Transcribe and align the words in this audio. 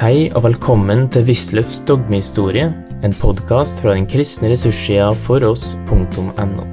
Hei 0.00 0.30
og 0.32 0.46
velkommen 0.46 1.10
til 1.12 1.26
Wisløffs 1.28 1.82
dogmehistorie, 1.84 2.70
en 3.04 3.14
podkast 3.20 3.82
fra 3.84 3.92
den 3.92 4.06
kristne 4.08 4.48
ressurssida 4.48 5.10
foross.no. 5.26 6.64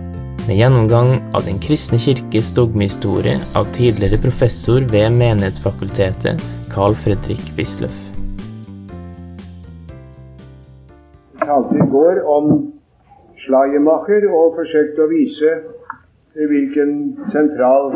Med 0.45 0.53
gjennomgang 0.55 1.09
av 1.35 1.43
Den 1.43 1.59
kristne 1.59 1.99
kirkes 1.99 2.53
dogmehistorie 2.55 3.35
av 3.51 3.67
tidligere 3.75 4.21
professor 4.23 4.87
ved 4.93 5.11
Menighetsfakultetet, 5.19 6.39
Carl 6.71 6.95
Fredrik 6.95 7.43
Wisløff. 7.57 7.99
Jeg 11.35 11.49
talte 11.51 11.75
i 11.83 11.89
går 11.97 12.23
om 12.31 12.47
Schleiermacher 13.43 14.29
og 14.31 14.55
forsøkte 14.61 15.03
å 15.03 15.11
vise 15.11 15.57
hvilken 16.31 16.95
sentral 17.35 17.91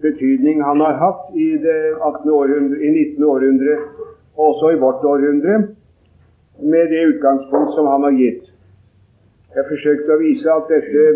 betydning 0.00 0.64
han 0.64 0.80
har 0.80 0.96
hatt 1.04 1.28
i 1.36 1.58
det 1.60 1.80
18. 2.00 2.24
århundre, 2.40 2.80
i 2.80 2.88
19. 2.88 3.28
århundre, 3.34 3.76
også 4.36 4.70
i 4.72 4.80
vårt 4.80 5.04
århundre, 5.04 5.58
med 6.62 6.88
det 6.92 7.06
utgangspunkt 7.14 7.74
som 7.74 7.86
han 7.86 8.02
har 8.02 8.16
gitt. 8.16 8.44
Jeg 9.54 9.64
forsøkte 9.68 10.14
å 10.14 10.20
vise 10.20 10.52
at 10.52 10.70
dette 10.70 11.06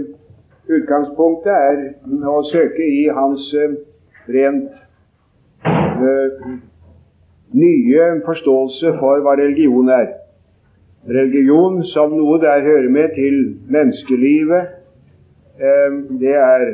utgangspunktet 0.77 1.52
er 1.52 2.29
å 2.29 2.43
søke 2.51 2.84
i 2.84 3.07
hans 3.15 3.47
eh, 3.55 3.77
rent 4.34 4.73
øh, 6.02 6.47
nye 7.57 8.07
forståelse 8.27 8.97
for 9.01 9.23
hva 9.24 9.37
religion 9.38 9.88
er. 9.88 10.09
Religion 11.07 11.85
som 11.93 12.16
noe 12.19 12.41
der 12.43 12.65
hører 12.66 12.88
med 12.91 13.15
til 13.15 13.37
menneskelivet. 13.71 14.73
Uh, 15.57 16.19
det 16.21 16.35
er, 16.37 16.65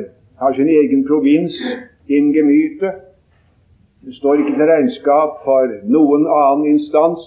har 0.41 0.55
sin 0.57 0.67
egen 0.67 1.05
provins, 1.07 1.53
in 2.09 2.33
Det 4.03 4.15
står 4.15 4.41
ikke 4.41 4.55
til 4.57 4.67
regnskap 4.67 5.39
for 5.45 5.77
noen 5.95 6.27
annen 6.27 6.75
instans. 6.75 7.23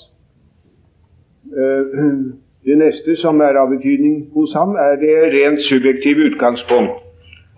Uh, 1.49 1.83
det 2.67 2.79
neste 2.83 3.17
som 3.23 3.41
er 3.41 3.57
av 3.57 3.71
betydning 3.73 4.27
hos 4.35 4.55
ham, 4.59 4.77
er 4.77 4.99
det 5.01 5.17
rent 5.35 5.63
subjektive 5.71 6.33
utgangspunkt 6.33 7.03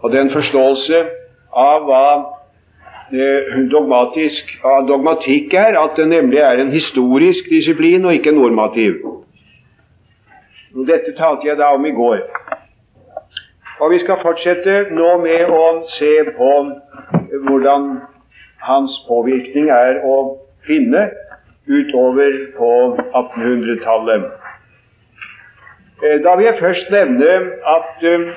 og 0.03 0.13
den 0.13 0.31
forståelse 0.31 0.99
av 1.59 1.87
hva 1.89 2.09
dogmatisk, 3.73 4.51
av 4.65 4.87
dogmatikk 4.89 5.55
er, 5.55 5.79
at 5.81 5.97
det 5.97 6.09
nemlig 6.09 6.39
er 6.39 6.61
en 6.61 6.73
historisk 6.73 7.49
disiplin 7.51 8.05
og 8.05 8.15
ikke 8.15 8.33
normativ. 8.37 9.01
Dette 10.89 11.15
talte 11.17 11.49
jeg 11.49 11.57
da 11.59 11.73
om 11.75 11.87
i 11.87 11.95
går. 11.97 12.21
Og 13.81 13.91
Vi 13.91 13.99
skal 13.99 14.21
fortsette 14.23 14.91
nå 14.91 15.17
med 15.23 15.51
å 15.55 15.65
se 15.99 16.13
på 16.37 16.53
hvordan 17.47 17.89
hans 18.63 18.95
påvirkning 19.09 19.71
er 19.71 20.03
å 20.05 20.19
finne 20.67 21.09
utover 21.69 22.37
på 22.57 22.71
1800-tallet. 23.13 24.31
Eh, 26.05 26.21
da 26.25 26.37
vil 26.37 26.47
jeg 26.47 26.61
først 26.61 26.91
nevne 26.95 27.35
at 27.77 28.05
uh, 28.07 28.31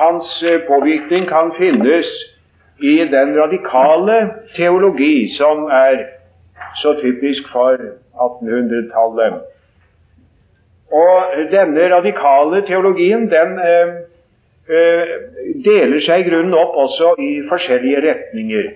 hans 0.00 0.30
uh, 0.46 0.58
påvirkning 0.68 1.26
kan 1.28 1.52
finnes 1.58 2.08
i 2.78 2.96
den 3.10 3.34
radikale 3.40 4.16
teologi 4.56 5.28
som 5.36 5.66
er 5.72 6.04
så 6.82 6.94
typisk 7.00 7.48
for 7.52 7.76
1800-tallet. 8.26 9.40
Og 10.92 11.38
denne 11.50 11.88
radikale 11.96 12.60
teologien 12.68 13.24
den 13.32 13.56
deler 15.64 16.00
seg 16.04 16.22
i 16.22 16.28
grunnen 16.28 16.54
opp 16.54 16.76
også 16.84 17.14
i 17.22 17.30
forskjellige 17.48 18.02
retninger. 18.04 18.68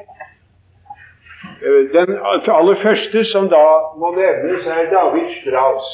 Den 1.61 2.19
aller 2.49 2.77
første 2.83 3.25
som 3.25 3.49
da 3.53 3.65
må 4.01 4.15
nevnes, 4.17 4.67
er 4.67 4.87
David 4.93 5.29
Strauss. 5.41 5.89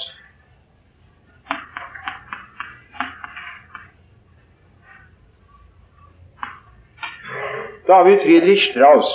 David 7.89 8.19
Friedrich 8.23 8.71
Strauss, 8.71 9.11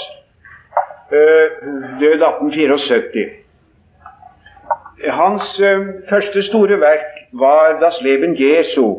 eh, 1.12 1.48
død 2.00 2.22
1874. 2.22 3.30
Hans 5.10 5.60
eh, 5.60 5.80
første 6.10 6.44
store 6.44 6.80
verk 6.80 7.06
var 7.32 7.80
Das 7.80 8.02
Leben 8.02 8.36
Jesu, 8.40 8.96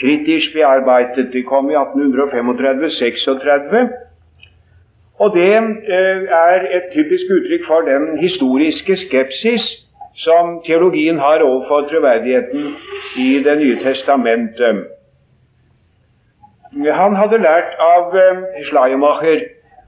kritisk 0.00 0.52
bearbeidet. 0.52 1.32
Det 1.32 1.46
kom 1.46 1.70
i 1.70 1.74
1835-36. 1.74 4.03
Og 5.24 5.32
det 5.36 5.54
eh, 5.56 6.20
er 6.48 6.66
et 6.76 6.86
typisk 6.92 7.30
uttrykk 7.36 7.64
for 7.66 7.86
den 7.88 8.18
historiske 8.24 8.96
skepsis 9.04 9.64
som 10.24 10.60
teologien 10.66 11.18
har 11.18 11.42
overfor 11.42 11.88
troverdigheten 11.90 12.74
i 13.16 13.28
Det 13.44 13.56
nye 13.58 13.78
testamentet. 13.84 14.84
Han 17.00 17.16
hadde 17.16 17.38
lært 17.48 17.72
av 17.78 18.16
eh, 18.24 18.64
Schleiermacher 18.68 19.40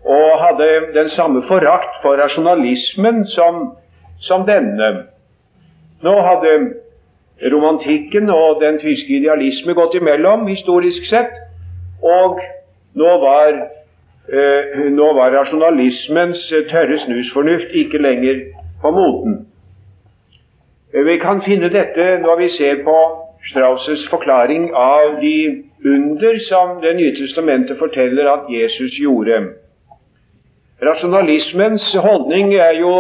og 0.06 0.28
hadde 0.44 0.68
den 0.94 1.08
samme 1.08 1.42
forakt 1.48 2.00
for 2.02 2.16
rasjonalismen 2.22 3.26
som, 3.26 3.76
som 4.20 4.46
denne. 4.46 4.90
Nå 6.02 6.14
hadde 6.28 6.52
romantikken 7.52 8.30
og 8.30 8.60
den 8.62 8.78
tyske 8.78 9.18
idealisme 9.18 9.74
gått 9.74 9.94
imellom, 9.98 10.46
historisk 10.46 11.08
sett, 11.10 11.34
og 12.02 12.38
nå 12.94 13.16
var, 13.24 13.58
nå 14.90 15.08
var 15.14 15.30
rasjonalismens 15.30 16.48
tørre 16.70 16.98
snusfornuft 17.04 17.74
ikke 17.74 17.98
lenger 18.02 18.40
på 18.82 18.90
moten. 18.90 19.36
Vi 20.92 21.18
kan 21.22 21.42
finne 21.44 21.68
dette 21.70 22.18
når 22.24 22.40
vi 22.40 22.48
ser 22.48 22.82
på 22.84 22.96
Strauss' 23.46 24.08
forklaring 24.10 24.70
av 24.74 25.20
de 25.20 25.62
under 25.84 26.38
som 26.48 26.80
Det 26.82 26.96
nye 26.96 27.14
testamentet 27.14 27.78
forteller 27.78 28.26
at 28.32 28.48
Jesus 28.50 28.98
gjorde. 28.98 29.38
Rasjonalismens 30.82 31.94
holdning 31.94 32.54
er 32.54 32.74
jo 32.80 32.92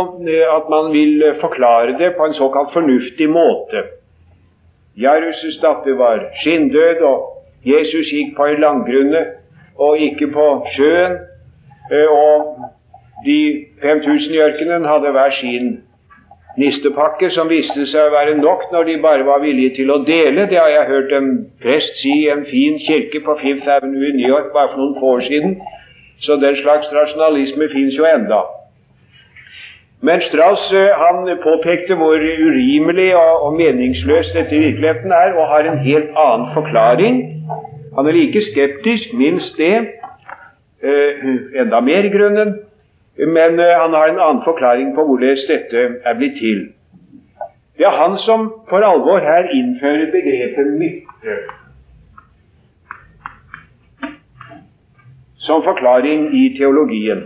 at 0.56 0.68
man 0.70 0.92
vil 0.92 1.24
forklare 1.40 1.98
det 1.98 2.14
på 2.16 2.24
en 2.24 2.34
såkalt 2.34 2.72
fornuftig 2.72 3.28
måte. 3.30 3.82
Jairus' 4.96 5.60
datter 5.60 5.94
var 5.98 6.22
skinndød, 6.42 7.02
og 7.02 7.18
Jesus 7.64 8.12
gikk 8.12 8.36
på 8.36 8.46
en 8.46 8.60
langgrunne 8.60 9.24
og 9.78 9.98
ikke 9.98 10.30
på 10.32 10.46
sjøen. 10.76 11.18
Eh, 11.92 12.08
og 12.10 12.56
de 13.26 13.66
5000 13.82 14.34
i 14.34 14.42
ørkenen 14.48 14.88
hadde 14.88 15.12
hver 15.16 15.36
sin 15.40 15.76
nistepakke 16.56 17.30
som 17.34 17.50
viste 17.52 17.84
seg 17.90 18.08
å 18.08 18.14
være 18.14 18.36
nok 18.40 18.70
når 18.72 18.88
de 18.88 18.96
bare 19.04 19.24
var 19.28 19.42
villige 19.44 19.76
til 19.80 19.92
å 19.92 20.00
dele. 20.08 20.48
Det 20.50 20.58
har 20.58 20.72
jeg 20.72 20.90
hørt 20.90 21.16
en 21.18 21.30
prest 21.62 22.00
si 22.00 22.12
i 22.24 22.30
en 22.32 22.46
fin 22.48 22.78
kirke 22.86 23.20
på 23.24 23.38
Fifth 23.42 23.68
Avenue 23.76 24.10
i 24.10 24.16
New 24.16 24.28
York 24.28 24.52
bare 24.56 24.72
for 24.72 24.82
noen 24.82 25.00
få 25.00 25.16
år 25.18 25.26
siden. 25.28 25.58
Så 26.24 26.38
den 26.40 26.56
slags 26.62 26.88
rasjonalisme 26.92 27.68
fins 27.74 27.98
jo 27.98 28.06
enda. 28.08 28.40
Men 30.06 30.20
Strauss 30.24 30.64
eh, 30.72 30.92
han 30.96 31.28
påpekte 31.42 31.96
hvor 32.00 32.20
urimelig 32.20 33.10
og, 33.16 33.52
meningsløst 33.56 34.36
dette 34.36 34.56
i 34.56 34.64
virkeligheten 34.68 35.12
er, 35.12 35.32
og 35.36 35.48
har 35.52 35.68
en 35.68 35.78
helt 35.78 36.10
annen 36.24 36.50
forklaring. 36.54 37.16
Han 37.96 38.06
er 38.06 38.12
like 38.12 38.40
skeptisk, 38.50 39.12
minst 39.14 39.56
det, 39.56 39.76
eh, 40.82 41.60
enda 41.60 41.80
mer 41.80 42.04
i 42.04 42.12
grunnen, 42.12 42.58
men 43.18 43.60
uh, 43.60 43.66
han 43.82 43.94
har 43.96 44.08
en 44.08 44.20
annen 44.20 44.42
forklaring 44.44 44.94
på 44.94 45.04
hvordan 45.08 45.38
dette 45.48 45.84
er 46.04 46.16
blitt 46.18 46.36
til. 46.36 46.66
Det 47.78 47.86
er 47.86 47.96
han 47.96 48.18
som 48.18 48.50
for 48.68 48.84
alvor 48.84 49.18
her 49.24 49.48
innfører 49.52 50.10
begrepet 50.12 50.72
mytte 50.80 51.36
som 55.46 55.62
forklaring 55.64 56.28
i 56.34 56.56
teologien. 56.58 57.24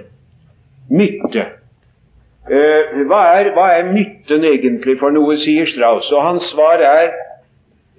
Mytte. 0.91 1.47
Uh, 2.51 3.03
hva, 3.11 3.25
er, 3.41 3.51
hva 3.57 3.67
er 3.79 3.91
mytten 3.91 4.47
egentlig 4.47 4.99
for 5.03 5.11
noe, 5.15 5.35
sier 5.43 5.67
Strauss. 5.67 6.13
Og 6.15 6.23
hans 6.23 6.47
svar 6.55 6.83
er 6.83 7.11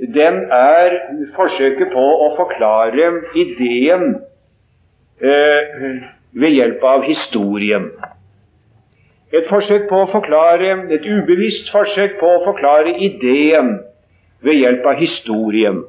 den 0.01 0.33
er 0.51 0.95
forsøket 1.35 1.91
på 1.93 2.05
å 2.25 2.31
forklare 2.37 3.11
ideen 3.37 4.15
eh, 5.21 6.01
ved 6.33 6.55
hjelp 6.55 6.83
av 6.83 7.05
historien. 7.05 7.91
Et 9.31 9.45
forsøk 9.47 9.85
på 9.89 10.01
å 10.01 10.09
forklare, 10.11 10.73
et 10.91 11.05
ubevisst 11.05 11.69
forsøk 11.71 12.17
på 12.19 12.27
å 12.27 12.43
forklare 12.47 12.95
ideen 12.97 13.77
ved 14.41 14.57
hjelp 14.57 14.89
av 14.89 14.97
historien. 14.99 15.83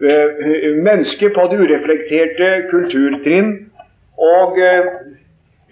Eh, 0.00 0.80
mennesket 0.80 1.36
på 1.36 1.44
det 1.52 1.60
ureflekterte 1.60 2.52
kulturtrinn 2.70 3.50
og 4.16 4.56
eh, 4.64 4.88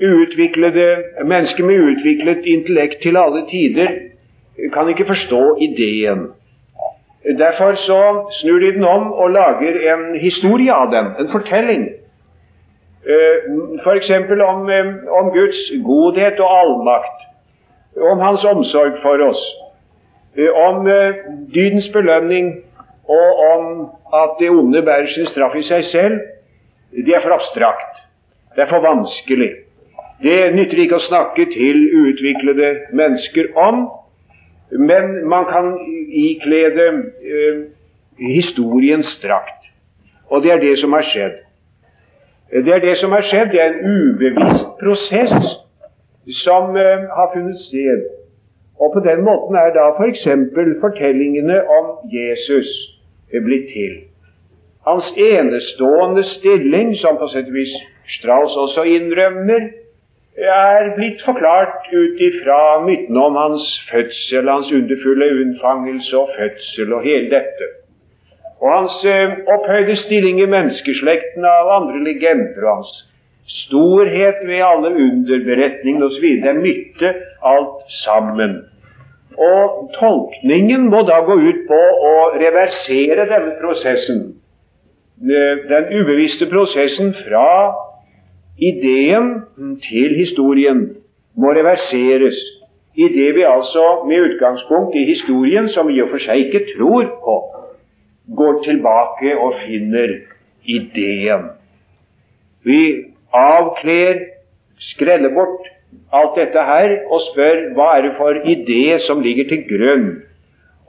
uutviklede, 0.05 0.88
mennesker 1.25 1.65
med 1.65 1.81
uutviklet 1.81 2.44
intellekt 2.44 3.00
til 3.03 3.17
alle 3.17 3.47
tider 3.49 3.97
kan 4.75 4.91
ikke 4.93 5.09
forstå 5.09 5.43
ideen. 5.65 6.29
Derfor 7.25 7.75
så 7.75 8.00
snur 8.41 8.59
de 8.59 8.73
den 8.73 8.85
om 8.85 9.12
og 9.12 9.31
lager 9.31 9.79
en 9.93 10.20
historie 10.20 10.73
av 10.73 10.93
den, 10.93 11.11
en 11.19 11.32
fortelling. 11.32 11.88
F.eks. 13.82 14.11
For 14.29 14.43
Om, 14.44 14.70
eh, 14.70 14.93
om 15.20 15.31
Guds 15.32 15.61
godhet 15.85 16.41
og 16.41 16.59
allmakt. 16.61 17.25
om 17.99 18.19
hans 18.19 18.44
omsorg 18.44 19.00
for 19.03 19.19
oss, 19.26 19.41
om 20.55 20.87
dydens 21.55 21.88
belønning 21.88 22.53
og 23.09 23.41
om 23.55 23.65
at 24.15 24.37
det 24.41 24.50
onde 24.50 24.82
bærer 24.82 25.09
sin 25.09 25.26
straff 25.26 25.56
i 25.56 25.65
seg 25.67 25.85
selv, 25.85 26.20
det 26.93 27.15
er 27.15 27.25
for 27.25 27.35
abstrakt. 27.35 28.05
Det 28.55 28.62
er 28.62 28.70
for 28.70 28.85
vanskelig. 28.85 29.50
Det 30.23 30.38
nytter 30.55 30.82
ikke 30.82 30.99
å 30.99 31.06
snakke 31.06 31.47
til 31.53 31.81
uutviklede 31.94 32.70
mennesker 32.93 33.53
om, 33.59 33.88
men 34.70 35.29
man 35.29 35.44
kan 35.49 35.79
iklede 36.09 36.88
eh, 37.23 37.61
historiens 38.19 39.20
drakt. 39.23 39.70
Og 40.29 40.43
det 40.43 40.53
er 40.53 40.61
det 40.61 40.79
som 40.79 40.93
har 40.93 41.06
skjedd. 41.09 41.38
Det 42.50 42.75
er 42.75 42.85
det 42.85 42.97
som 42.99 43.12
har 43.12 43.25
skjedd. 43.25 43.53
Det 43.53 43.61
er 43.61 43.73
en 43.73 43.85
ubevisst 43.97 44.69
prosess 44.81 45.35
som 46.44 46.76
eh, 46.76 47.09
har 47.17 47.32
funnet 47.35 47.61
sted. 47.69 48.05
Og 48.81 48.93
på 48.94 49.00
den 49.09 49.25
måten 49.25 49.56
er 49.56 49.73
da 49.75 49.88
f.eks. 49.97 50.29
For 50.55 50.75
fortellingene 50.85 51.62
om 51.79 51.87
Jesus 52.12 52.69
blitt 53.32 53.73
til. 53.73 53.97
Hans 54.87 55.09
enestående 55.17 56.23
stilling, 56.25 56.94
som 56.97 57.19
på 57.20 57.29
sett 57.32 57.50
og 57.50 57.56
vis 57.56 57.75
Strauss 58.09 58.55
også 58.56 58.87
innrømmer, 58.88 59.67
er 60.52 60.94
blitt 60.96 61.20
forklart 61.24 61.88
ut 61.92 62.20
ifra 62.22 62.60
mytene 62.84 63.24
om 63.24 63.36
hans 63.36 63.66
fødsel, 63.90 64.48
hans 64.48 64.72
underfulle 64.72 65.28
unnfangelse 65.40 66.16
og 66.18 66.32
fødsel 66.38 66.92
og 66.92 67.04
hele 67.06 67.30
dette. 67.32 67.68
Og 68.60 68.72
hans 68.72 69.04
eh, 69.06 69.36
opphøyde 69.54 69.96
stilling 69.96 70.40
i 70.42 70.48
menneskeslekten 70.50 71.46
av 71.46 71.70
andre 71.76 72.02
legender 72.06 72.64
og 72.66 72.80
hans 72.80 72.96
storhet 73.48 74.42
ved 74.46 74.64
alle 74.64 74.90
underberetningene 74.92 76.08
osv. 76.10 76.26
Det 76.42 76.50
er 76.50 76.62
mytte 76.62 77.12
alt 77.52 77.86
sammen. 78.04 78.58
Og 79.38 79.90
tolkningen 79.94 80.88
må 80.90 81.04
da 81.06 81.20
gå 81.26 81.38
ut 81.38 81.64
på 81.68 81.78
å 82.10 82.14
reversere 82.34 83.28
denne 83.30 83.54
prosessen. 83.62 84.24
Eh, 85.22 85.62
den 85.70 85.92
ubevisste 85.94 86.50
prosessen 86.50 87.14
fra 87.24 87.46
ideen 88.58 89.34
til 89.84 90.16
historien 90.19 90.81
må 91.38 91.52
reverseres 91.55 92.38
idet 92.99 93.34
vi 93.37 93.44
altså 93.46 93.84
med 94.08 94.25
utgangspunkt 94.26 94.96
i 94.99 95.05
historien, 95.06 95.69
som 95.69 95.88
vi 95.88 95.99
i 95.99 96.02
og 96.02 96.10
for 96.10 96.22
seg 96.22 96.49
ikke 96.49 96.64
tror 96.72 97.06
på, 97.22 97.37
går 98.37 98.62
tilbake 98.64 99.37
og 99.38 99.55
finner 99.62 100.16
ideen. 100.66 101.46
Vi 102.66 102.81
avkler, 103.32 104.25
skreller 104.93 105.34
bort 105.34 105.70
alt 106.12 106.37
dette 106.37 106.64
her 106.70 106.94
og 107.06 107.22
spør 107.31 107.62
hva 107.76 107.88
er 107.96 108.06
det 108.08 108.14
for 108.19 108.43
idé 108.55 108.99
som 109.06 109.22
ligger 109.25 109.49
til 109.49 109.64
grunn. 109.70 110.08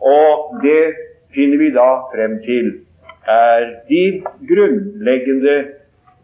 Og 0.02 0.60
det 0.64 0.96
finner 1.36 1.62
vi 1.62 1.72
da 1.76 1.90
frem 2.14 2.40
til 2.46 2.72
er 3.30 3.66
de 3.90 4.04
grunnleggende, 4.50 5.58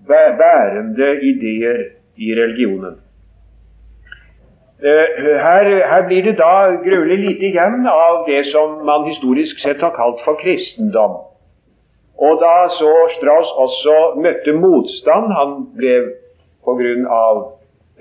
bærende 0.07 1.09
ideer 1.21 1.81
i 2.17 2.35
religionen. 2.35 2.99
Eh, 4.83 5.23
her, 5.45 5.87
her, 5.91 6.07
blir 6.07 6.23
det 6.23 6.37
da 6.37 6.75
gruelig 6.83 7.17
lite 7.19 7.45
igjen 7.47 7.87
av 7.87 8.25
det 8.27 8.41
som 8.51 8.81
man 8.85 9.07
historisk 9.07 9.59
sett 9.63 9.81
har 9.81 9.95
kalt 9.95 10.19
for 10.25 10.35
kristendom. 10.41 11.15
Og 12.15 12.41
da 12.41 12.67
så 12.75 12.91
Strauss 13.15 13.53
også 13.65 13.95
møtte 14.19 14.53
motstand, 14.55 15.31
han 15.31 15.55
ble 15.79 15.95
av 17.11 17.41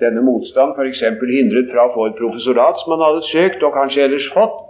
denne 0.03 0.21
motstand 0.25 0.75
f.eks. 0.75 1.01
hindret 1.31 1.71
fra 1.71 1.87
å 1.87 1.93
få 1.95 2.09
et 2.09 2.19
professorat 2.19 2.79
som 2.81 2.95
han 2.95 3.05
hadde 3.07 3.27
søkt 3.31 3.63
og 3.63 3.75
kanskje 3.75 4.07
ellers 4.07 4.27
fått, 4.35 4.61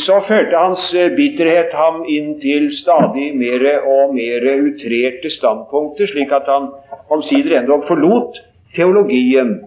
så 0.00 0.22
førte 0.28 0.56
hans 0.56 0.84
bitterhet 1.16 1.74
ham 1.76 2.04
inn 2.08 2.38
til 2.40 2.70
stadig 2.78 3.32
mer 3.36 3.64
og 3.84 4.14
mer 4.16 4.46
utrerte 4.54 5.30
standpunkter, 5.30 6.08
slik 6.08 6.32
at 6.32 6.48
han 6.48 6.70
omsider 7.12 7.58
endog 7.58 7.84
forlot 7.88 8.38
teologien 8.76 9.58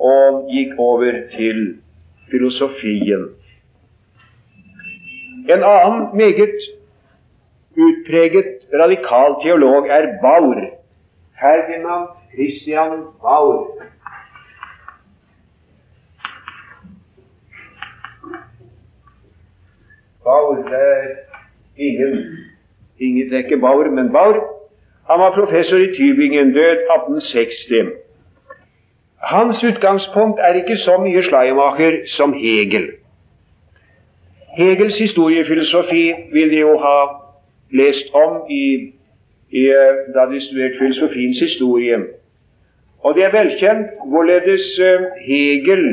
og 0.00 0.46
gikk 0.48 0.78
over 0.80 1.18
til 1.36 1.60
filosofien. 2.32 3.28
En 5.52 5.60
annen 5.60 6.06
meget 6.16 6.56
utpreget 7.76 8.64
radikal 8.72 9.36
teolog 9.42 9.88
er 9.88 10.06
Baur. 10.22 10.56
Ferdinand 11.40 12.08
Christian 12.32 13.04
Baur. 13.22 13.68
Baur 20.34 20.54
det 20.56 20.80
er 20.80 21.04
ingen, 21.76 22.14
ingen 23.00 23.30
Det 23.30 23.34
er 23.34 23.44
ikke 23.44 23.58
Baur, 23.58 23.90
men 23.90 24.12
Baur. 24.12 24.36
Han 25.10 25.18
var 25.20 25.34
professor 25.34 25.76
i 25.76 25.90
Tübingen, 25.96 26.54
død 26.54 26.70
1860. 26.70 27.92
Hans 29.22 29.64
utgangspunkt 29.64 30.40
er 30.40 30.52
ikke 30.54 30.76
så 30.76 30.96
mye 31.04 31.22
Schleiermacher 31.22 32.06
som 32.06 32.32
Hegel. 32.32 32.86
Hegels 34.56 34.98
historiefilosofi 34.98 36.12
vil 36.32 36.50
de 36.50 36.58
jo 36.60 36.78
ha 36.78 36.98
lest 37.70 38.14
om 38.14 38.50
i, 38.50 38.66
i, 39.50 39.62
eh, 39.68 39.94
da 40.14 40.26
de 40.32 40.40
studerte 40.46 40.78
filosofiens 40.78 41.40
historie. 41.40 41.98
Og 43.04 43.14
det 43.14 43.24
er 43.24 43.32
velkjent 43.38 43.86
hvorledes 44.10 44.66
eh, 44.78 45.06
Hegel 45.28 45.86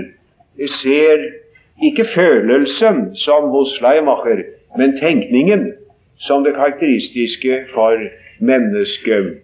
ser 0.81 1.40
ikke 1.81 2.07
følelsen 2.15 3.15
som 3.15 3.49
hos 3.49 3.75
Schleimacher, 3.77 4.43
men 4.77 4.97
tenkningen 4.99 5.71
som 6.19 6.43
det 6.43 6.55
karakteristiske 6.55 7.63
for 7.73 7.97
mennesket. 8.39 9.41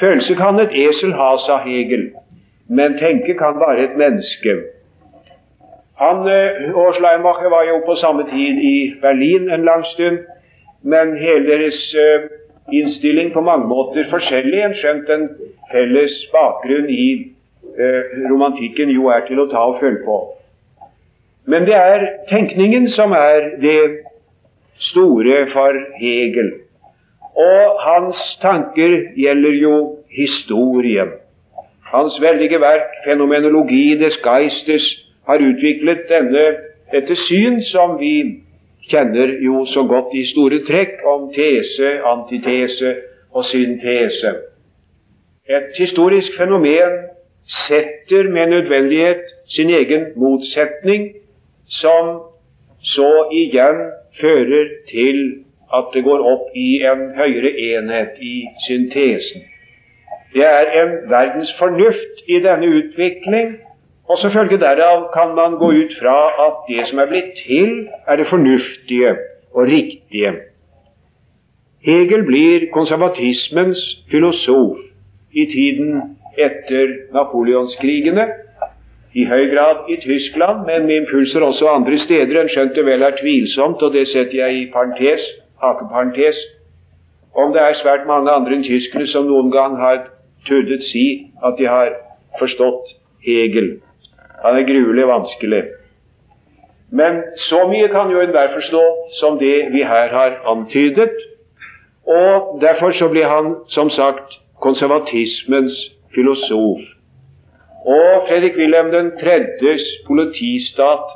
Følelse 0.00 0.34
kan 0.34 0.60
et 0.60 0.74
esel 0.76 1.12
ha, 1.12 1.36
sa 1.46 1.62
Hegel 1.64 2.10
men 2.70 2.98
tenke 2.98 3.34
kan 3.34 3.58
bare 3.58 3.84
et 3.84 3.96
menneske. 3.96 4.52
Han 6.02 6.16
eh, 6.28 6.76
og 6.82 6.94
Schleimacher 6.94 7.50
var 7.56 7.64
jo 7.68 7.80
på 7.86 7.94
samme 8.02 8.22
tid 8.30 8.54
i 8.74 8.76
Berlin 9.02 9.50
en 9.50 9.64
lang 9.64 9.84
stund, 9.94 10.18
men 10.82 11.16
hele 11.18 11.44
deres 11.46 11.80
uh, 12.04 12.22
innstilling 12.72 13.32
på 13.32 13.40
mange 13.40 13.66
måter 13.68 14.06
forskjellig, 14.10 14.62
en 14.64 14.76
skjønt 14.78 15.10
en 15.12 15.26
felles 15.72 16.14
bakgrunn 16.32 16.86
i 16.88 17.08
uh, 17.76 18.02
romantikken 18.30 18.94
jo 18.94 19.10
er 19.12 19.26
til 19.26 19.42
å 19.42 19.48
ta 19.50 19.66
og 19.72 19.76
følge 19.82 20.00
på. 20.06 20.16
Men 21.50 21.66
det 21.66 21.74
er 21.74 22.06
tenkningen 22.30 22.88
som 22.94 23.12
er 23.12 23.46
det 23.62 23.80
store 24.90 25.46
for 25.52 25.78
Hegel. 26.00 26.52
Og 27.36 27.80
hans 27.82 28.20
tanker 28.42 28.92
gjelder 29.16 29.56
jo 29.62 29.74
historien. 30.14 31.10
Hans 31.92 32.20
veldige 32.22 32.60
verk 32.60 32.90
'Fenomenologi 33.04 33.94
des 33.98 34.16
Geistes' 34.26 34.90
har 35.26 35.38
utviklet 35.50 36.06
denne, 36.08 36.44
dette 36.92 37.16
syn 37.16 37.62
som 37.62 37.98
vi 38.00 38.14
kjenner 38.90 39.38
jo 39.44 39.66
så 39.66 39.82
godt 39.82 40.14
i 40.14 40.24
store 40.32 40.60
trekk 40.68 41.02
om 41.06 41.32
tese, 41.34 41.90
antitese 42.12 42.94
og 43.34 43.44
syntese. 43.44 44.34
Et 45.50 45.72
historisk 45.78 46.36
fenomen 46.38 46.98
setter 47.66 48.30
med 48.30 48.46
nødvendighet 48.46 49.22
sin 49.56 49.70
egen 49.70 50.06
motsetning, 50.16 51.10
som 51.70 52.18
så 52.82 53.10
igjen 53.32 53.80
fører 54.20 54.68
til 54.90 55.20
at 55.74 55.90
det 55.94 56.02
går 56.04 56.22
opp 56.32 56.54
i 56.58 56.82
en 56.82 57.10
høyere 57.14 57.52
enhet 57.70 58.18
i 58.18 58.34
syntesen. 58.66 59.46
Det 60.34 60.46
er 60.46 60.70
en 60.82 60.92
verdens 61.10 61.50
fornuft 61.58 62.22
i 62.28 62.38
denne 62.42 62.66
utvikling, 62.80 63.56
og 64.10 64.18
som 64.18 64.32
følge 64.34 64.58
derav 64.58 65.10
kan 65.14 65.34
man 65.34 65.58
gå 65.58 65.70
ut 65.70 65.94
fra 66.00 66.18
at 66.46 66.62
det 66.68 66.86
som 66.88 66.98
er 66.98 67.10
blitt 67.10 67.34
til, 67.46 67.88
er 68.08 68.16
det 68.16 68.26
fornuftige 68.30 69.16
og 69.54 69.66
riktige. 69.66 70.32
Hegel 71.86 72.24
blir 72.26 72.66
konservatismens 72.72 73.78
filosof 74.10 74.78
i 75.32 75.46
tiden 75.46 76.02
etter 76.38 76.96
napoleonskrigene, 77.14 78.26
i 79.14 79.24
høy 79.26 79.50
grad 79.50 79.88
i 79.90 79.96
Tyskland, 80.02 80.66
men 80.66 80.86
med 80.86 81.02
impulser 81.02 81.42
også 81.42 81.68
andre 81.72 81.98
steder 81.98 82.40
enn 82.40 82.50
skjønt 82.52 82.76
det 82.76 82.86
vel 82.86 83.02
er 83.02 83.16
tvilsomt, 83.18 83.82
og 83.82 83.92
det 83.94 84.06
setter 84.08 84.38
jeg 84.38 84.58
i 84.60 84.68
parentes, 84.72 85.26
hakeparentes, 85.62 86.38
om 87.34 87.52
det 87.54 87.62
er 87.62 87.78
svært 87.78 88.06
mange 88.06 88.30
andre 88.30 88.58
enn 88.58 88.66
tyskere 88.66 89.06
som 89.10 89.26
noen 89.26 89.50
gang 89.54 89.76
har 89.80 90.06
turdet 90.46 90.82
si 90.90 91.04
at 91.44 91.58
de 91.58 91.66
har 91.66 91.94
forstått 92.38 92.96
Hegel. 93.26 93.80
Han 94.44 94.56
er 94.56 94.68
gruelig 94.68 95.06
vanskelig. 95.08 95.64
Men 96.90 97.20
så 97.36 97.66
mye 97.70 97.88
kan 97.92 98.10
jo 98.10 98.22
enhver 98.22 98.54
forstå 98.54 98.84
som 99.20 99.38
det 99.38 99.70
vi 99.74 99.82
her 99.86 100.08
har 100.14 100.38
antydet. 100.52 101.12
Og 102.06 102.58
derfor 102.62 102.90
så 102.98 103.08
blir 103.08 103.28
han, 103.28 103.54
som 103.68 103.90
sagt, 103.90 104.40
konservatismens 104.60 105.76
filosof. 106.14 106.80
Og 107.86 108.28
Fredrik 108.28 108.56
Wilhelm 108.56 108.90
den 108.92 109.10
tredjes 109.20 109.84
politistat 110.06 111.06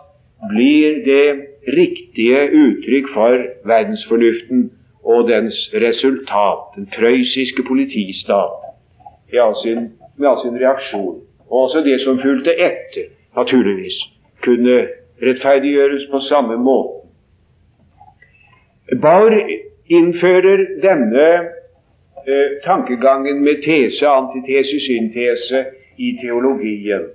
blir 0.49 1.05
det 1.05 1.29
riktige 1.69 2.41
uttrykk 2.63 3.11
for 3.15 3.45
verdensfornuften 3.69 4.71
og 5.05 5.29
dens 5.29 5.57
resultat. 5.75 6.77
Den 6.77 6.89
prøyssiske 6.97 7.63
politistat 7.69 8.65
med 9.33 9.41
all 9.41 9.55
sin, 9.63 9.81
med 10.17 10.29
all 10.29 10.41
sin 10.43 10.61
reaksjon. 10.65 11.21
Og 11.51 11.63
også 11.63 11.81
det 11.81 12.01
som 12.01 12.21
fulgte 12.23 12.55
etter, 12.55 13.13
naturligvis, 13.37 13.97
kunne 14.43 14.87
rettferdiggjøres 15.23 16.09
på 16.11 16.21
samme 16.21 16.57
måte. 16.57 17.05
Bauer 19.03 19.37
innfører 19.89 20.65
denne 20.83 21.29
eh, 22.29 22.51
tankegangen 22.65 23.45
med 23.45 23.63
tese, 23.65 24.07
antitese, 24.09 24.81
syntese 24.81 25.65
i 25.97 26.17
teologien. 26.23 27.09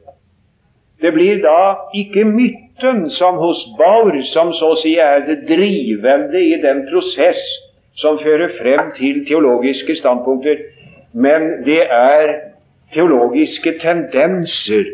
Det 1.01 1.13
blir 1.15 1.39
da 1.43 1.75
ikke 1.95 2.25
mytten 2.27 3.09
som 3.15 3.39
hos 3.39 3.61
Baur 3.79 4.15
som 4.33 4.51
så 4.57 4.73
å 4.73 4.79
si 4.81 4.97
er 4.99 5.23
det 5.27 5.41
drivende 5.47 6.41
i 6.41 6.57
den 6.63 6.83
prosess 6.89 7.39
som 7.99 8.19
fører 8.19 8.55
frem 8.59 8.91
til 8.97 9.23
teologiske 9.27 9.95
standpunkter, 9.99 10.59
men 11.13 11.63
det 11.65 11.81
er 11.87 12.33
teologiske 12.93 13.77
tendenser. 13.79 14.85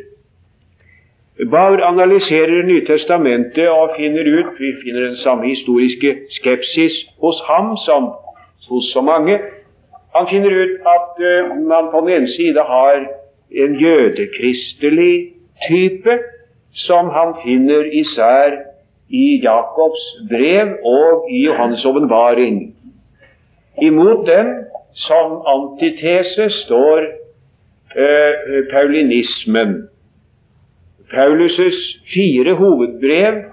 Baur 1.51 1.81
analyserer 1.83 2.63
Nytestamentet 2.63 3.67
og 3.69 3.97
finner 3.97 4.23
ut 4.23 4.53
Vi 4.59 4.71
finner 4.83 5.09
den 5.09 5.17
samme 5.19 5.49
historiske 5.49 6.15
skepsis 6.37 6.95
hos 7.19 7.41
ham 7.49 7.75
som 7.85 8.13
hos 8.69 8.93
så 8.93 9.01
mange. 9.01 9.39
Han 10.15 10.27
finner 10.29 10.49
ut 10.63 10.79
at 10.95 11.19
uh, 11.19 11.55
man 11.67 11.91
på 11.91 12.01
den 12.05 12.09
ene 12.15 12.27
side 12.27 12.61
har 12.67 13.07
en 13.63 13.75
jødekristelig 13.79 15.15
type 15.67 16.17
som 16.75 17.09
han 17.09 17.35
finner 17.43 17.87
især 18.01 18.57
i 19.09 19.39
Jakobs 19.43 20.05
brev 20.29 20.75
og 20.83 21.29
i 21.31 21.45
Johannes' 21.47 21.87
åpenbaring. 21.87 22.75
Imot 23.81 24.27
dem, 24.27 24.47
som 24.95 25.41
antitese, 25.47 26.49
står 26.49 26.99
eh, 27.95 28.63
paulinismen. 28.71 29.87
Paulus' 31.11 31.99
fire 32.13 32.55
hovedbrev, 32.55 33.43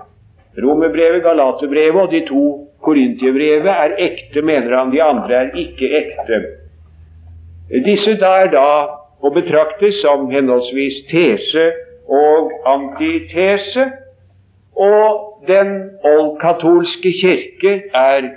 Romerbrevet, 0.63 1.23
Galaterbrevet 1.23 2.03
og 2.03 2.11
de 2.13 2.21
to 2.29 2.69
korintiebrevet, 2.83 3.71
er 3.71 3.95
ekte, 3.99 4.43
mener 4.43 4.77
han. 4.77 4.93
De 4.93 5.03
andre 5.03 5.35
er 5.35 5.55
ikke 5.57 5.89
ekte. 5.97 6.43
Disse 7.87 8.19
da 8.21 8.35
er 8.45 8.51
da 8.53 8.67
å 9.23 9.31
betrakte 9.31 9.93
som 10.01 10.27
henholdsvis 10.33 11.03
tese 11.11 11.69
og 12.11 12.51
antitese, 12.67 13.87
og 14.73 15.45
den 15.47 15.73
oldkatolske 16.07 17.13
kirke 17.21 17.75
er 17.95 18.29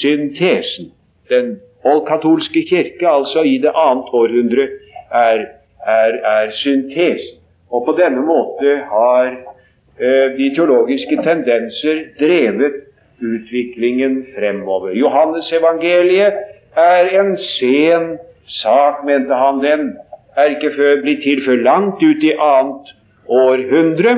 syntesen. 0.00 0.92
Den 1.30 1.58
oldkatolske 1.84 2.64
kirke, 2.68 3.08
altså 3.08 3.44
i 3.46 3.58
det 3.62 3.72
annet 3.74 4.10
århundre, 4.12 4.68
er, 5.12 5.44
er, 5.86 6.18
er 6.34 6.50
syntesen. 6.62 7.38
Og 7.70 7.84
på 7.84 7.94
denne 7.98 8.24
måte 8.24 8.78
har 8.90 9.26
eh, 9.28 10.28
de 10.38 10.50
teologiske 10.56 11.20
tendenser 11.22 12.04
drevet 12.18 12.84
utviklingen 13.20 14.22
fremover. 14.34 14.94
Johannes 14.96 15.52
evangeliet 15.52 16.38
er 16.76 17.10
en 17.20 17.34
sen 17.36 18.14
sak, 18.48 19.04
mente 19.04 19.34
han 19.34 19.60
den, 19.60 19.90
er 20.38 20.54
ikke 20.54 20.74
før 20.76 21.00
blitt 21.02 21.22
til 21.26 21.42
før 21.46 21.62
langt 21.66 22.02
ut 22.02 22.24
i 22.24 22.34
annet 22.34 22.92
århundre, 23.28 24.14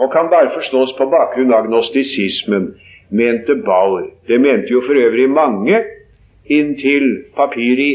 og 0.00 0.10
kan 0.12 0.30
bare 0.30 0.54
forstås 0.54 0.94
på 0.98 1.06
bakgrunn 1.10 1.52
av 1.52 1.66
agnostisismen, 1.66 2.72
mente 3.10 3.54
Bauer. 3.66 4.08
Det 4.28 4.40
mente 4.40 4.72
jo 4.72 4.82
for 4.86 4.98
øvrig 4.98 5.28
mange, 5.30 5.82
inntil 6.50 7.24
papiri 7.36 7.90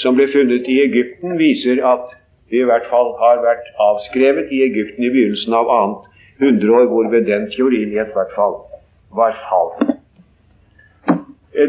som 0.00 0.16
ble 0.16 0.26
funnet 0.32 0.66
i 0.68 0.80
Egypten, 0.84 1.38
viser 1.38 1.84
at 1.86 2.16
det 2.50 2.64
i 2.64 2.66
hvert 2.66 2.88
fall 2.90 3.12
har 3.20 3.42
vært 3.44 3.68
avskrevet 3.78 4.50
i 4.50 4.64
Egypten 4.66 5.06
i 5.06 5.12
begynnelsen 5.12 5.54
av 5.54 5.70
annet 5.70 6.08
hundreår, 6.40 6.88
hvorved 6.90 7.28
den 7.28 7.46
teorien 7.54 7.92
i 7.92 8.00
hvert 8.00 8.34
fall 8.34 8.58
var 9.14 9.36
falt. 9.46 9.96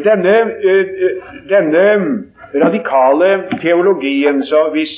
Denne, 0.06 0.36
eh, 0.64 0.90
eh, 1.06 1.32
denne 1.50 2.31
radikale 2.56 3.60
teologien, 3.62 4.44
så 4.44 4.70
hvis 4.72 4.94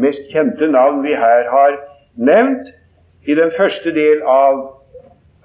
mest 0.00 0.28
kjente 0.32 0.66
navn 0.70 1.02
vi 1.02 1.14
her 1.14 1.50
har 1.50 1.78
nevnt, 2.16 2.66
i 3.26 3.34
den 3.34 3.52
første 3.58 3.92
del 3.94 4.22
av, 4.26 4.60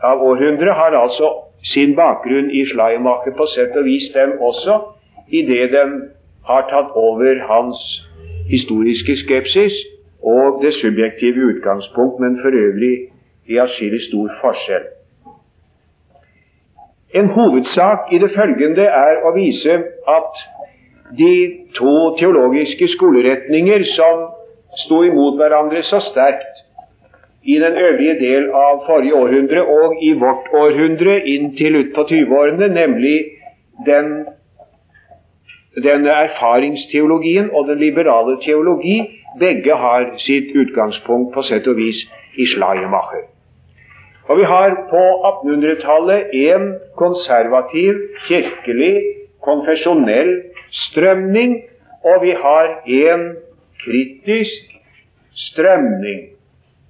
av 0.04 0.22
århundret, 0.24 0.74
har 0.74 0.96
altså 0.96 1.32
sin 1.74 1.96
bakgrunn 1.96 2.52
i 2.52 2.64
Schleiermacher 2.70 3.36
på 3.38 3.48
sett 3.56 3.76
og 3.76 3.86
vis 3.86 4.08
dem 4.14 4.38
også, 4.40 4.80
idet 5.28 5.72
den 5.74 5.96
har 6.48 6.68
tatt 6.70 6.94
over 6.96 7.42
hans 7.50 7.82
historiske 8.50 9.18
skepsis 9.24 9.76
og 10.24 10.62
det 10.64 10.74
subjektive 10.74 11.50
utgangspunkt, 11.52 12.20
men 12.20 12.40
for 12.42 12.54
øvrig 12.66 12.96
i 13.46 13.58
atskillig 13.58 14.02
stor 14.10 14.32
forskjell. 14.42 14.86
En 17.16 17.28
hovedsak 17.30 18.12
i 18.12 18.20
det 18.24 18.32
følgende 18.36 18.86
er 18.86 19.22
å 19.28 19.34
vise 19.36 19.76
at 20.18 20.42
de 21.12 21.66
to 21.78 21.96
teologiske 22.20 22.88
skoleretninger 22.96 23.84
som 23.94 24.28
sto 24.86 25.04
imot 25.06 25.38
hverandre 25.40 25.84
så 25.86 26.00
sterkt 26.10 26.56
i 27.46 27.60
den 27.62 27.78
øvrige 27.78 28.16
del 28.20 28.48
av 28.50 28.80
forrige 28.88 29.14
århundre 29.14 29.62
og 29.66 30.00
i 30.02 30.14
vårt 30.14 30.48
århundre 30.54 31.20
inntil 31.30 31.76
utpå 31.82 32.08
20-årene, 32.10 32.68
nemlig 32.74 33.18
den, 33.86 34.26
den 35.84 36.08
erfaringsteologien 36.08 37.52
og 37.54 37.68
den 37.68 37.80
liberale 37.80 38.40
teologi, 38.42 38.98
begge 39.40 39.78
har 39.78 40.10
sitt 40.26 40.56
utgangspunkt 40.56 41.34
på 41.36 41.44
sett 41.46 41.68
og 41.68 41.78
vis 41.78 42.02
i 42.38 42.48
Schleiermacher. 42.50 43.28
Og 44.26 44.40
vi 44.40 44.46
har 44.50 44.74
på 44.90 45.04
1800-tallet 45.30 46.34
en 46.48 46.72
konservativ, 46.98 48.00
kirkelig, 48.28 48.96
konfesjonell 49.46 50.32
strømning, 50.72 51.62
og 52.04 52.22
vi 52.22 52.34
har 52.46 52.82
en 52.86 53.28
kritisk 53.84 54.75
strømning. 55.36 56.22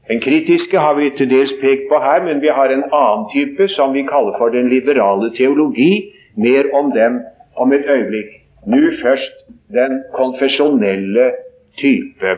Den 0.07 0.21
kritiske 0.21 0.79
har 0.79 0.93
vi 0.93 1.09
til 1.17 1.29
dels 1.29 1.53
pekt 1.61 1.87
på 1.89 1.99
her, 1.99 2.23
men 2.23 2.41
vi 2.41 2.47
har 2.47 2.69
en 2.69 2.83
annen 2.93 3.25
type 3.33 3.67
som 3.73 3.93
vi 3.93 4.03
kaller 4.05 4.37
for 4.37 4.53
den 4.53 4.69
liberale 4.69 5.31
teologi. 5.37 6.11
Mer 6.35 6.67
om 6.73 6.91
den 6.91 7.21
om 7.55 7.73
et 7.73 7.85
øyeblikk. 7.89 8.29
Nå 8.65 8.77
først 9.01 9.31
den 9.73 10.03
konfesjonelle 10.13 11.31
type. 11.77 12.37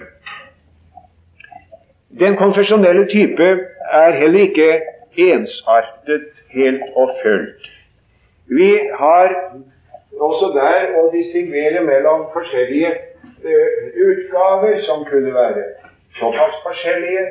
Den 2.20 2.36
konfesjonelle 2.36 3.08
type 3.08 3.48
er 3.92 4.12
heller 4.12 4.40
ikke 4.40 4.82
ensartet 5.18 6.30
helt 6.54 6.84
og 6.96 7.10
fullt. 7.24 7.68
Vi 8.48 8.72
har 9.00 9.34
også 10.20 10.52
der 10.56 10.98
å 11.00 11.02
distingvere 11.14 11.82
mellom 11.86 12.26
forskjellige 12.34 12.92
uh, 13.46 13.78
utgaver 14.08 14.82
som 14.88 15.06
kunne 15.10 15.34
være 15.34 15.64
såpass 16.20 16.56
forskjellige 16.66 17.24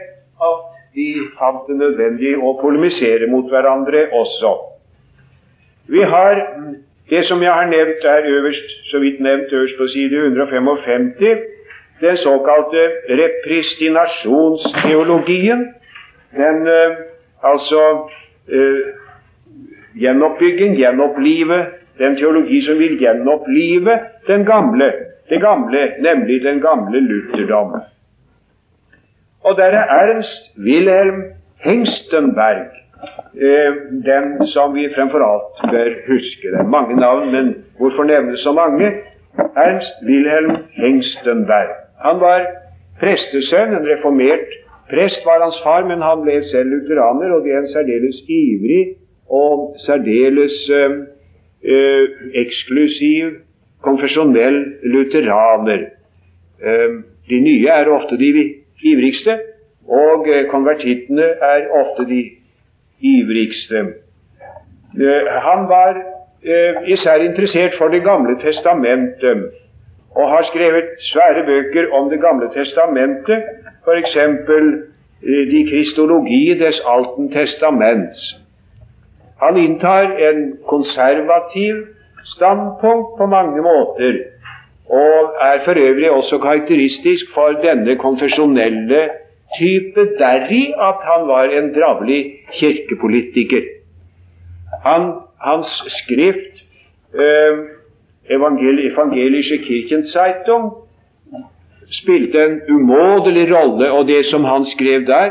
at 0.48 0.58
de 0.96 1.08
fant 1.38 1.62
det 1.68 1.76
nødvendig 1.76 2.32
å 2.38 2.58
polemisere 2.60 3.26
mot 3.28 3.50
hverandre 3.52 4.06
også. 4.16 4.52
Vi 5.92 6.02
har 6.02 6.34
det 7.10 7.24
som 7.28 7.42
jeg 7.42 7.52
har 7.52 7.66
nevnt 7.70 8.04
er 8.04 8.22
øverst, 8.26 8.90
så 8.90 8.98
vidt 8.98 9.20
nevnt 9.20 9.52
øverst 9.52 9.76
på 9.78 9.86
side 9.92 10.16
155, 10.16 11.14
den 12.00 12.16
såkalte 12.16 12.90
repristinasjonsteologien. 13.20 15.74
Den 16.36 16.68
uh, 16.68 16.96
altså 17.42 18.10
uh, 18.52 18.80
gjenoppbygging, 19.94 20.76
gjenopplive 20.76 21.66
den 21.98 22.16
teologi 22.16 22.60
som 22.66 22.78
vil 22.78 22.98
gjenopplive 23.00 23.98
den 24.26 24.44
gamle, 24.44 24.92
det 25.28 25.40
gamle, 25.40 25.82
nemlig 26.00 26.42
den 26.44 26.60
gamle 26.60 27.00
lutherdom. 27.00 27.76
Og 29.44 29.56
der 29.56 29.64
er 29.80 29.86
Ernst 30.00 30.50
Wilhelm 30.58 31.22
Hengstenberg, 31.64 32.66
eh, 33.48 33.72
den 34.10 34.46
som 34.46 34.74
vi 34.74 34.88
fremfor 34.94 35.22
alt 35.24 35.70
bør 35.72 35.90
huske. 36.08 36.50
Det 36.52 36.58
er 36.58 36.74
mange 36.76 36.96
navn, 36.96 37.32
men 37.32 37.54
hvorfor 37.78 38.04
nevne 38.04 38.36
så 38.36 38.52
mange? 38.52 38.92
Ernst 39.56 39.96
Wilhelm 40.06 40.56
Hengstenberg. 40.70 41.70
Han 42.04 42.20
var 42.20 42.46
prestesønn, 43.00 43.74
en 43.74 43.88
reformert 43.88 44.52
prest 44.90 45.26
var 45.26 45.42
hans 45.42 45.58
far, 45.64 45.84
men 45.88 46.02
han 46.02 46.22
ble 46.24 46.40
selv 46.50 46.70
lutheraner, 46.74 47.34
og 47.34 47.44
det 47.44 47.54
er 47.54 47.62
en 47.62 47.72
særdeles 47.72 48.22
ivrig 48.28 48.82
og 49.30 49.76
særdeles 49.86 50.56
eh, 50.70 50.96
eksklusiv, 52.34 53.32
konfesjonell 53.86 54.58
lutheraner. 54.82 55.90
Eh, 56.62 56.88
de 57.28 57.40
nye 57.40 57.68
er 57.68 57.90
ofte 57.92 58.18
de 58.18 58.30
ivrigste, 58.82 59.38
og 59.88 60.28
eh, 60.28 60.46
konvertittene 60.50 61.28
er 61.50 61.68
ofte 61.82 62.06
de 62.08 62.22
ivrigste. 63.14 63.86
Eh, 64.96 65.32
han 65.48 65.68
var 65.72 66.02
især 66.86 67.24
interessert 67.24 67.74
for 67.78 67.88
Det 67.88 68.02
gamle 68.02 68.36
testamentet 68.38 69.40
og 70.14 70.28
har 70.30 70.44
skrevet 70.46 70.92
svære 71.10 71.42
bøker 71.46 71.90
om 71.92 72.10
Det 72.10 72.20
gamle 72.20 72.46
testamentet, 72.54 73.42
f.eks. 73.84 74.14
De 75.52 75.60
kristologi 75.70 76.54
des 76.58 76.80
Alten 76.86 77.32
testaments. 77.32 78.45
Han 79.42 79.56
inntar 79.56 80.02
en 80.28 80.58
konservativ 80.66 81.74
standpunkt 82.24 83.18
på 83.18 83.26
mange 83.26 83.62
måter, 83.62 84.18
og 84.88 85.36
er 85.42 85.64
for 85.64 85.78
øvrig 85.78 86.10
også 86.10 86.38
karakteristisk 86.38 87.34
for 87.34 87.58
denne 87.62 87.96
konfesjonelle 87.96 89.08
type 89.58 90.06
deri 90.18 90.64
at 90.88 91.02
han 91.10 91.28
var 91.28 91.44
en 91.58 91.72
dravelig 91.74 92.20
kirkepolitiker. 92.60 93.62
Han, 94.84 95.12
hans 95.40 95.70
skrift 96.00 96.62
eh, 97.14 97.58
Evangelische 98.30 99.58
Kirchenzeitung 99.58 100.72
spilte 101.90 102.44
en 102.44 102.60
umådelig 102.70 103.56
rolle, 103.56 103.92
og 103.92 104.06
det 104.08 104.26
som 104.26 104.44
han 104.44 104.66
skrev 104.66 105.06
der, 105.06 105.30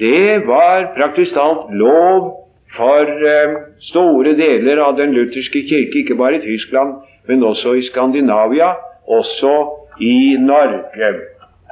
det 0.00 0.46
var 0.46 0.88
praktisk 0.96 1.34
talt 1.34 1.70
lov 1.70 2.41
for 2.76 3.08
eh, 3.34 3.56
store 3.90 4.34
deler 4.38 4.80
av 4.84 4.96
den 4.96 5.12
lutherske 5.16 5.64
kirke, 5.68 6.02
ikke 6.02 6.16
bare 6.18 6.40
i 6.40 6.44
Tyskland, 6.46 7.02
men 7.28 7.44
også 7.44 7.76
i 7.78 7.84
Skandinavia, 7.90 8.72
også 9.06 9.54
i 10.00 10.36
Norge. 10.40 11.12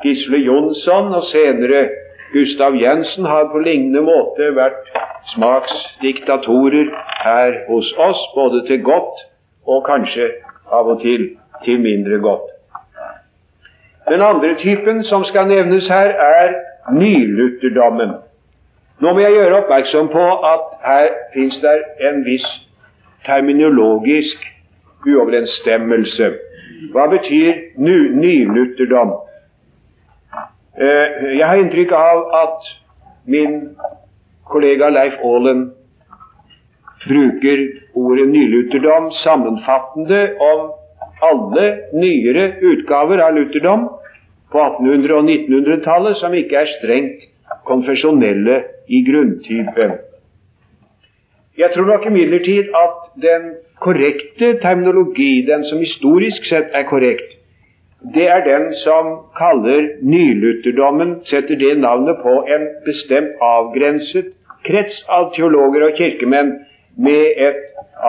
Gisle 0.04 0.38
Jonsson 0.44 1.14
og 1.14 1.24
senere 1.32 1.88
Gustav 2.32 2.76
Jensen 2.78 3.26
har 3.26 3.48
på 3.52 3.58
lignende 3.58 4.04
måte 4.06 4.52
vært 4.54 4.86
smaksdiktatorer 5.34 6.92
her 7.24 7.58
hos 7.68 7.90
oss, 7.98 8.22
både 8.34 8.62
til 8.68 8.82
godt 8.86 9.26
og 9.66 9.84
kanskje 9.88 10.30
av 10.70 10.88
og 10.94 11.02
til 11.02 11.32
til 11.64 11.80
mindre 11.80 12.18
godt. 12.18 12.46
Den 14.08 14.22
andre 14.22 14.54
typen 14.58 15.02
som 15.04 15.24
skal 15.24 15.48
nevnes 15.48 15.88
her, 15.88 16.14
er 16.16 16.54
nylutherdommen. 16.92 18.14
Nå 19.00 19.12
må 19.16 19.22
jeg 19.22 19.32
gjøre 19.32 19.62
oppmerksom 19.62 20.10
på 20.12 20.24
at 20.44 20.64
her 20.84 21.06
fins 21.32 21.56
det 21.62 21.76
en 22.08 22.20
viss 22.26 22.46
terminologisk 23.24 24.42
uoverensstemmelse. 25.08 26.28
Hva 26.92 27.06
betyr 27.12 27.62
nylutherdom? 27.80 29.14
Eh, 30.76 31.06
jeg 31.38 31.46
har 31.46 31.62
inntrykk 31.62 31.94
av 31.96 32.20
at 32.42 32.68
min 33.24 33.56
kollega 34.52 34.90
Leif 34.92 35.16
Aalen 35.24 35.70
bruker 37.06 37.64
ordet 37.96 38.28
nylutherdom 38.28 39.10
sammenfattende 39.22 40.20
om 40.44 40.68
alle 41.24 41.66
nyere 41.96 42.46
utgaver 42.60 43.24
av 43.24 43.36
lutherdom 43.38 43.88
på 44.52 44.60
1800- 44.60 45.16
og 45.16 45.24
1900-tallet 45.24 46.20
som 46.20 46.36
ikke 46.36 46.64
er 46.64 46.72
strengt 46.78 47.28
konfesjonelle 47.66 48.62
i 48.88 49.02
grunntype. 49.06 49.90
Jeg 51.58 51.70
tror 51.74 51.86
nok 51.86 52.06
imidlertid 52.06 52.70
at 52.84 52.96
den 53.22 53.50
korrekte 53.80 54.58
terminologi, 54.62 55.46
den 55.46 55.64
som 55.68 55.78
historisk 55.78 56.44
sett 56.48 56.72
er 56.72 56.86
korrekt, 56.88 57.36
det 58.14 58.28
er 58.32 58.44
den 58.44 58.70
som 58.80 59.10
kaller 59.36 59.88
nylutherdommen, 60.02 61.18
setter 61.28 61.58
det 61.60 61.78
navnet 61.78 62.22
på 62.22 62.32
en 62.48 62.68
bestemt 62.86 63.36
avgrenset 63.44 64.32
krets 64.64 65.02
av 65.08 65.30
teologer 65.36 65.84
og 65.88 65.98
kirkemenn 65.98 66.54
med 67.00 67.40
et 67.48 67.60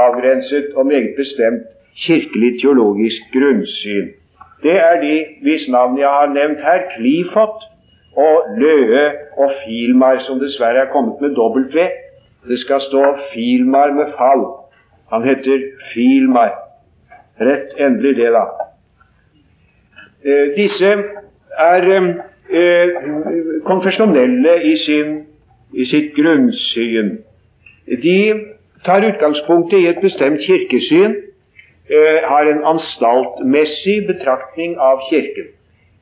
avgrenset 0.04 0.71
og 0.75 0.88
meget 0.88 1.13
bestemt 1.17 1.67
kirkelig 2.06 2.54
teologisk 2.62 3.36
grunnsyn. 3.36 4.13
Det 4.63 4.77
er 4.77 5.01
de 5.01 5.15
hvis 5.43 5.67
navn 5.69 5.97
jeg 5.99 6.08
har 6.08 6.32
nevnt 6.34 6.63
her, 6.63 6.88
Klifot, 6.95 7.63
og 8.15 8.58
Løe 8.58 9.04
og 9.38 9.52
Filmar, 9.63 10.19
som 10.28 10.39
dessverre 10.39 10.86
er 10.86 10.91
kommet 10.91 11.21
med 11.21 11.36
V. 11.74 11.88
Det 12.50 12.60
skal 12.60 12.82
stå 12.82 13.04
Filmar 13.34 13.93
med 13.93 14.13
fall. 14.17 14.45
Han 15.12 15.24
heter 15.24 15.60
Filmar. 15.93 16.52
Rett 17.39 17.74
endelig 17.80 18.15
det, 18.15 18.32
da. 18.32 18.45
Eh, 20.26 20.47
disse 20.58 20.91
er 21.58 21.88
eh, 22.50 22.89
konfesjonelle 23.65 24.63
i, 24.63 24.78
sin, 24.78 25.15
i 25.74 25.86
sitt 25.86 26.13
grunnsyn. 26.15 27.17
De 27.88 28.19
tar 28.86 29.08
utgangspunktet 29.08 29.80
i 29.80 29.88
et 29.88 30.02
bestemt 30.02 30.43
kirkesyn, 30.45 31.15
eh, 31.89 32.19
har 32.32 32.52
en 32.52 32.63
anstaltmessig 32.74 34.08
betraktning 34.08 34.78
av 34.80 35.02
Kirken. 35.10 35.50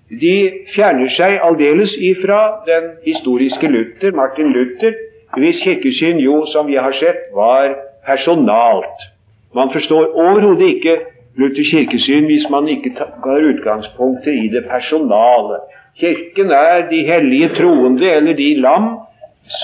De 0.09 0.65
fjerner 0.73 1.11
seg 1.13 1.37
aldeles 1.45 1.93
ifra 2.01 2.63
den 2.65 2.95
historiske 3.05 3.69
Luther, 3.69 4.15
Martin 4.17 4.49
Luther, 4.55 4.95
hvis 5.37 5.61
kirkesyn 5.61 6.17
jo, 6.17 6.45
som 6.49 6.67
vi 6.67 6.79
har 6.81 6.95
sett, 6.97 7.29
var 7.35 7.75
personalt. 8.05 9.05
Man 9.53 9.69
forstår 9.73 10.15
overhodet 10.17 10.69
ikke 10.75 10.95
Luthers 11.37 11.69
kirkesyn 11.71 12.25
hvis 12.25 12.47
man 12.49 12.67
ikke 12.67 12.95
tar 12.97 13.45
utgangspunktet 13.51 14.33
i 14.33 14.49
det 14.49 14.65
personale. 14.65 15.61
Kirken 15.99 16.49
er 16.51 16.89
de 16.89 17.03
hellige 17.05 17.49
troende, 17.59 18.09
eller 18.11 18.33
de 18.33 18.49
lam, 18.61 18.89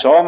som 0.02 0.26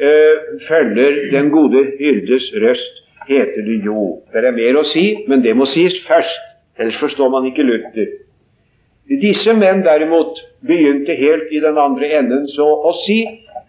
øh, 0.00 0.36
følger 0.68 1.30
den 1.32 1.50
gode 1.50 1.84
hyrdes 1.98 2.50
røst, 2.62 2.94
heter 3.28 3.62
det 3.66 3.80
jo. 3.84 4.20
Det 4.32 4.44
er 4.44 4.56
mer 4.58 4.80
å 4.80 4.84
si, 4.90 5.06
men 5.28 5.44
det 5.44 5.54
må 5.56 5.66
sies 5.70 5.94
først. 6.08 6.42
Ellers 6.78 6.98
forstår 6.98 7.30
man 7.30 7.46
ikke 7.46 7.62
Luther. 7.62 8.10
Disse 9.08 9.52
menn 9.52 9.82
derimot 9.84 10.38
begynte 10.66 11.14
helt 11.14 11.52
i 11.52 11.60
den 11.60 11.78
andre 11.78 12.08
enden, 12.18 12.46
så 12.48 12.64
å 12.64 12.94
si. 13.04 13.20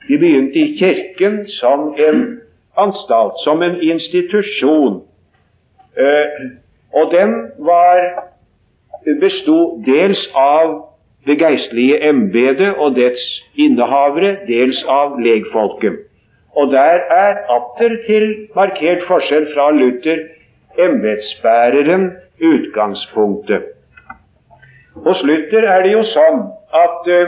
De 0.08 0.17
begynte 0.21 0.60
i 0.62 0.76
Kirken 0.80 1.41
som 1.58 1.89
en 1.98 2.21
anstalt, 2.78 3.39
som 3.43 3.63
en 3.65 3.80
institusjon. 3.82 5.02
Eh, 5.98 6.45
og 6.95 7.12
den 7.12 7.34
var 7.60 8.04
besto 9.19 9.58
dels 9.86 10.21
av 10.39 10.76
det 11.28 11.39
geistlige 11.41 12.00
embetet 12.10 12.78
og 12.78 12.95
dets 12.95 13.24
innehavere, 13.58 14.38
dels 14.48 14.82
av 14.88 15.17
legfolket. 15.19 16.06
Og 16.56 16.71
der 16.71 17.02
er 17.12 17.41
atter 17.52 17.98
til 18.06 18.28
markert 18.56 19.04
forskjell 19.10 19.50
fra 19.54 19.71
Luther 19.76 20.21
embetsbæreren 20.80 22.12
utgangspunktet. 22.39 23.74
Hos 25.03 25.23
Luther 25.23 25.63
er 25.67 25.84
det 25.84 25.91
jo 25.91 26.03
sånn 26.08 26.41
at 26.79 27.08
uh, 27.12 27.23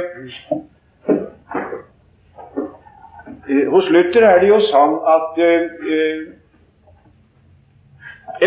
Hos 3.73 3.89
Luther 3.91 4.23
er 4.27 4.39
det 4.43 4.47
jo 4.49 4.59
sånn 4.69 4.95
at 5.15 5.41
uh, 5.43 6.21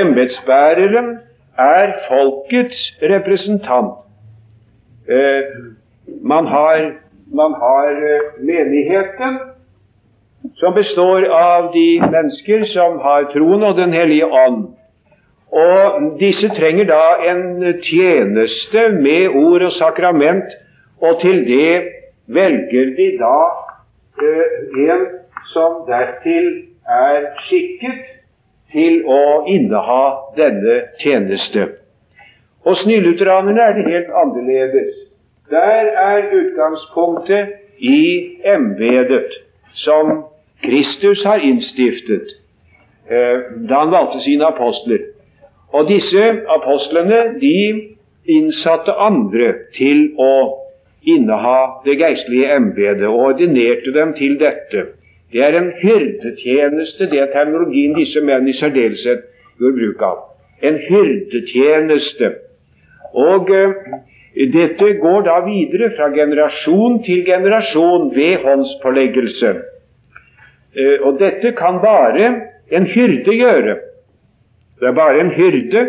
embetsbæreren 0.00 1.12
er 1.60 1.92
folkets 2.08 2.80
representant. 3.10 3.96
Man 6.22 6.46
har, 6.46 6.84
man 7.34 7.56
har 7.58 7.96
menigheten, 8.38 9.38
som 10.60 10.74
består 10.76 11.26
av 11.34 11.72
de 11.74 11.88
mennesker 12.04 12.64
som 12.70 13.00
har 13.02 13.26
troen 13.34 13.66
og 13.66 13.76
Den 13.76 13.92
hellige 13.92 14.28
ånd. 14.30 14.68
Og 15.50 16.18
disse 16.20 16.48
trenger 16.48 16.86
da 16.86 17.02
en 17.30 17.64
tjeneste 17.82 18.88
med 19.02 19.28
ord 19.28 19.62
og 19.62 19.72
sakrament, 19.72 20.52
og 21.00 21.20
til 21.20 21.42
det 21.46 21.82
velger 22.26 22.94
de 22.98 23.08
da 23.18 23.38
uh, 24.22 24.86
en 24.86 25.06
som 25.52 25.82
dertil 25.88 26.48
er 26.86 27.26
skikket 27.46 28.06
til 28.70 29.02
å 29.10 29.42
inneha 29.50 30.04
denne 30.38 30.80
tjeneste. 31.02 31.66
Hos 32.66 32.86
nylutheranerne 32.86 33.62
er 33.62 33.78
det 33.78 33.86
helt 33.90 34.10
annerledes. 34.22 34.94
Der 35.50 35.90
er 35.98 36.30
utgangspunktet 36.30 37.56
i 37.78 38.02
embetet 38.54 39.32
som 39.74 40.28
Kristus 40.62 41.24
har 41.24 41.42
innstiftet 41.42 42.36
uh, 43.10 43.66
da 43.66 43.82
han 43.82 43.90
valgte 43.90 44.22
sine 44.22 44.46
apostler. 44.46 45.10
Og 45.72 45.88
disse 45.88 46.24
apostlene 46.50 47.20
de 47.40 47.56
innsatte 48.30 48.92
andre 48.92 49.52
til 49.76 50.10
å 50.18 50.32
inneha 51.06 51.58
det 51.84 51.96
geistlige 52.00 52.50
embetet 52.56 53.06
og 53.08 53.20
ordinerte 53.30 53.94
dem 53.94 54.14
til 54.18 54.36
dette. 54.40 54.86
Det 55.32 55.42
er 55.46 55.56
en 55.56 55.70
hyrdetjeneste, 55.82 57.06
det 57.06 57.20
er 57.22 57.32
terminologien 57.32 57.94
disse 57.94 58.20
menn 58.26 58.48
i 58.50 58.56
særdeleshet 58.58 59.26
gjorde 59.60 59.78
bruk 59.78 60.02
av. 60.02 60.22
En 60.62 60.76
hyrdetjeneste. 60.88 62.32
Og 63.14 63.50
eh, 63.54 63.76
Dette 64.54 64.92
går 65.02 65.24
da 65.26 65.40
videre 65.42 65.90
fra 65.96 66.06
generasjon 66.14 67.00
til 67.02 67.24
generasjon 67.26 68.12
ved 68.14 68.44
håndspåleggelse. 68.44 69.50
Eh, 70.78 70.98
og 71.02 71.18
dette 71.18 71.50
kan 71.58 71.80
bare 71.82 72.28
en 72.70 72.86
hyrde 72.86 73.34
gjøre. 73.34 73.74
Det 74.80 74.88
er 74.88 74.96
bare 74.96 75.20
en 75.20 75.30
hyrde 75.36 75.86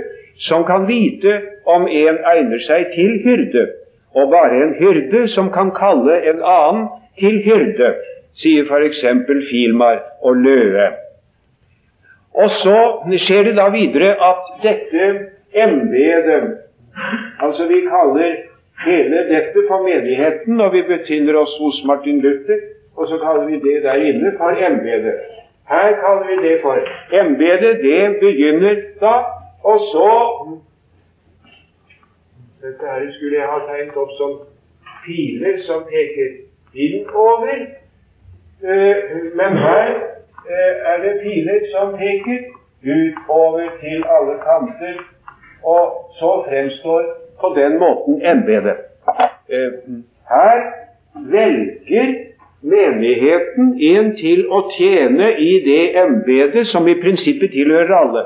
som 0.48 0.66
kan 0.66 0.88
vite 0.88 1.38
om 1.66 1.88
en 1.88 2.18
egner 2.34 2.64
seg 2.66 2.92
til 2.96 3.20
hyrde, 3.26 3.68
og 4.16 4.32
bare 4.32 4.64
en 4.64 4.74
hyrde 4.80 5.28
som 5.32 5.52
kan 5.54 5.72
kalle 5.76 6.18
en 6.32 6.42
annen 6.42 6.88
til 7.20 7.40
hyrde, 7.46 7.94
sier 8.42 8.68
f.eks. 8.68 9.04
Filmar 9.50 10.02
og 10.24 10.36
Løe. 10.44 10.90
Og 12.34 12.50
så 12.62 12.78
skjer 13.20 13.50
det 13.50 13.56
da 13.60 13.68
videre 13.74 14.16
at 14.16 14.52
dette 14.64 15.08
embetet 15.52 16.58
Altså 17.40 17.68
vi 17.68 17.82
kaller 17.88 18.36
hele 18.86 19.20
dette 19.30 19.64
for 19.68 19.84
menigheten 19.84 20.62
og 20.62 20.74
vi 20.74 20.82
befinner 20.88 21.38
oss 21.40 21.54
hos 21.60 21.84
Martin 21.88 22.20
Luther, 22.24 22.60
og 22.98 23.08
så 23.08 23.20
kaller 23.24 23.46
vi 23.48 23.60
det 23.64 23.84
der 23.84 24.04
inne 24.10 24.34
for 24.38 24.52
embetet. 24.68 25.41
Her 25.72 25.90
kaller 26.04 26.26
vi 26.28 26.36
det 26.48 26.60
for 26.62 26.78
embetet. 27.22 27.78
Det 27.84 28.20
begynner 28.20 28.76
da, 29.02 29.14
og 29.64 29.78
så 29.92 30.10
Dette 32.62 32.86
her 32.86 33.14
skulle 33.14 33.38
jeg 33.38 33.48
ha 33.50 33.60
tegnet 33.68 33.96
opp 33.98 34.12
som 34.18 34.34
piler 35.06 35.56
som 35.66 35.80
peker 35.94 36.30
innover. 36.74 37.62
Eh, 38.64 38.98
men 39.40 39.58
her 39.58 39.88
eh, 40.50 40.74
er 40.92 40.98
det 41.06 41.14
piler 41.24 41.66
som 41.72 41.96
peker 41.98 42.44
utover 42.84 43.70
til 43.80 44.06
alle 44.16 44.36
kanter, 44.46 45.02
og 45.64 46.14
så 46.20 46.32
fremstår 46.50 47.02
på 47.42 47.54
den 47.56 47.80
måten 47.80 48.22
embetet. 48.26 48.78
Eh, 49.50 49.72
her 50.34 50.62
velger 51.16 52.31
menigheten 52.62 53.74
en 53.96 54.12
til 54.20 54.46
å 54.54 54.64
tjene 54.76 55.32
i 55.42 55.52
det 55.66 55.84
embetet 56.02 56.70
som 56.70 56.88
i 56.88 56.98
prinsippet 57.02 57.54
tilhører 57.56 57.94
alle. 57.98 58.24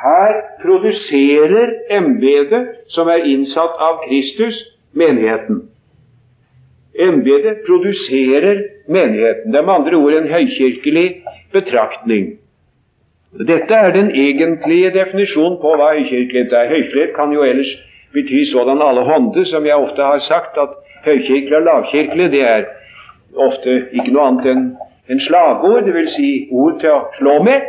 Her 0.00 0.36
produserer 0.62 1.74
embetet, 1.92 2.68
som 2.88 3.08
er 3.08 3.26
innsatt 3.28 3.78
av 3.80 4.02
Kristus, 4.06 4.58
menigheten. 4.92 5.62
Embetet 7.00 7.62
produserer 7.66 8.64
menigheten. 8.88 9.52
Det 9.52 9.58
er 9.58 9.66
med 9.66 9.74
andre 9.74 9.96
ord 9.96 10.16
en 10.18 10.28
høykirkelig 10.28 11.06
betraktning. 11.52 12.32
Dette 13.30 13.74
er 13.74 13.92
den 13.94 14.10
egentlige 14.10 14.90
definisjonen 14.96 15.60
på 15.62 15.76
hva 15.78 15.92
høykirkelighet 15.94 16.52
er. 16.52 16.72
Høyfred 16.74 17.14
kan 17.14 17.32
jo 17.32 17.44
ellers 17.46 17.70
bety 18.12 18.42
sådan 18.50 18.82
alle 18.82 19.04
hånde, 19.06 19.44
som 19.46 19.66
jeg 19.66 19.78
ofte 19.78 20.02
har 20.02 20.24
sagt, 20.26 20.58
at 20.58 20.74
høykirkelig 21.04 21.56
og 21.56 21.66
lavkirkelig 21.66 22.30
det 22.32 22.44
er 22.46 22.68
ofte 23.48 23.76
ikke 23.92 24.12
noe 24.12 24.26
annet 24.28 24.48
enn 24.52 24.64
en 25.10 25.20
slagord, 25.20 25.82
dvs. 25.86 26.14
Si 26.14 26.30
ord 26.54 26.78
til 26.80 26.92
å 26.94 27.00
slå 27.16 27.40
med, 27.42 27.64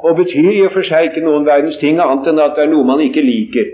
og 0.00 0.16
betyr 0.16 0.48
i 0.52 0.62
og 0.64 0.72
for 0.72 0.86
seg 0.86 1.10
ikke 1.10 1.24
noen 1.24 1.44
verdens 1.48 1.76
ting 1.80 2.00
annet 2.00 2.30
enn 2.30 2.40
at 2.40 2.56
det 2.56 2.64
er 2.64 2.70
noe 2.72 2.88
man 2.88 3.02
ikke 3.04 3.24
liker. 3.24 3.68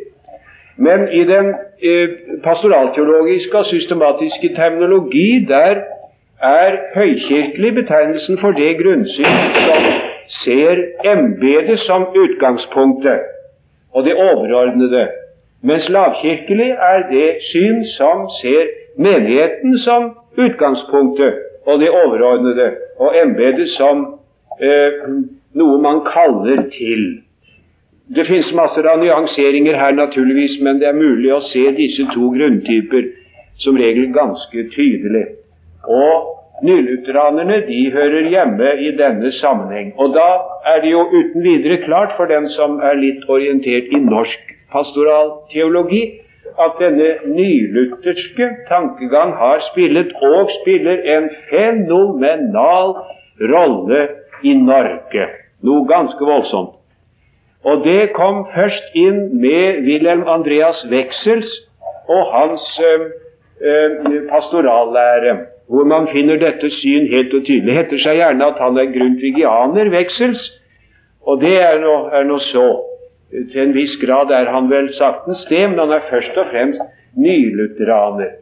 Men 0.77 1.07
i 1.15 1.23
den 1.25 1.53
eh, 1.81 2.17
pastoralteologiske 2.45 3.59
og 3.59 3.69
systematiske 3.71 4.51
terminologi, 4.57 5.45
der 5.49 5.85
er 6.43 6.81
høykirkelig 6.95 7.75
betegnelsen 7.75 8.39
for 8.43 8.59
det 8.59 8.75
grunnsyn 8.81 9.39
som 9.57 9.87
ser 10.43 10.83
embetet 11.13 11.81
som 11.87 12.11
utgangspunktet 12.13 13.31
og 13.95 14.05
det 14.05 14.17
overordnede, 14.19 15.07
mens 15.63 15.89
lavkirkelig 15.89 16.71
er 16.71 17.07
det 17.11 17.29
syn 17.53 17.87
som 17.95 18.27
ser 18.43 18.69
menigheten 18.97 19.79
som 19.85 20.11
utgangspunktet 20.37 21.43
og 21.67 21.81
det 21.81 21.91
overordnede, 21.91 22.71
og 22.99 23.17
embetet 23.19 23.73
som 23.75 24.03
eh, 24.63 25.07
noe 25.59 25.79
man 25.83 26.05
kaller 26.07 26.69
til. 26.73 27.07
Det 28.07 28.27
finnes 28.29 28.53
masser 28.55 28.87
av 28.87 29.01
nyanseringer 29.03 29.75
her, 29.75 29.97
naturligvis, 29.99 30.61
men 30.63 30.79
det 30.79 30.87
er 30.89 30.99
mulig 30.99 31.33
å 31.35 31.43
se 31.49 31.65
disse 31.75 32.07
to 32.13 32.31
grunntyper 32.37 33.09
som 33.65 33.79
regel 33.81 34.13
ganske 34.15 34.69
tydelig. 34.77 35.25
Og 35.91 36.37
nylutheranerne 36.67 37.65
de 37.67 37.81
hører 37.93 38.31
hjemme 38.31 38.77
i 38.87 38.93
denne 38.97 39.33
sammenheng. 39.41 39.91
Og 39.99 40.15
da 40.15 40.29
er 40.71 40.85
det 40.85 40.93
jo 40.93 41.03
uten 41.11 41.43
videre 41.43 41.81
klart 41.83 42.15
for 42.17 42.31
den 42.31 42.47
som 42.55 42.79
er 42.79 42.95
litt 43.01 43.27
orientert 43.29 43.91
i 43.91 44.01
norsk 44.01 44.55
pastoralteologi, 44.73 46.05
at 46.65 46.79
denne 46.81 47.09
nylutherske 47.25 48.49
tankegang 48.69 49.35
har 49.37 49.61
spillet 49.73 50.13
og 50.23 50.51
spiller 50.61 51.03
en 51.17 51.29
fenomenal 51.51 52.95
rolle 53.53 54.09
i 54.43 54.55
Norge. 54.55 55.29
Noe 55.63 55.87
ganske 55.89 56.25
voldsomt. 56.25 56.75
Og 57.67 57.83
det 57.85 58.13
kom 58.15 58.45
først 58.55 58.95
inn 58.95 59.41
med 59.41 59.83
Wilhelm 59.87 60.27
Andreas 60.29 60.85
Wexels 60.91 61.51
og 62.09 62.27
hans 62.33 62.65
øh, 62.89 63.07
øh, 63.61 64.29
pastorallære, 64.31 65.37
hvor 65.69 65.85
man 65.85 66.09
finner 66.13 66.37
dette 66.39 66.71
syn 66.71 67.09
helt 67.11 67.35
og 67.35 67.43
tydelig. 67.47 67.75
Heter 67.75 67.99
seg 67.99 68.21
gjerne 68.21 68.53
at 68.53 68.61
han 68.63 68.79
er 68.79 68.93
grundtvigianer, 68.95 69.91
Wexels, 69.91 70.45
og 71.27 71.41
det 71.43 71.57
er 71.63 72.23
nå 72.25 72.39
så. 72.39 72.69
Til 73.31 73.61
en 73.63 73.75
viss 73.75 73.97
grad 74.03 74.31
er 74.31 74.51
han 74.55 74.71
vel 74.71 74.93
saktens 74.95 75.45
det, 75.51 75.63
men 75.71 75.79
han 75.83 75.95
er 75.97 76.09
først 76.11 76.37
og 76.39 76.51
fremst 76.53 76.83
nylutheraner. 77.19 78.37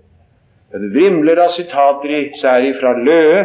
Det 0.75 0.91
vrimler 0.93 1.39
av 1.39 1.53
sitater, 1.55 2.33
særlig 2.41 2.75
fra 2.81 2.93
Løe, 2.99 3.45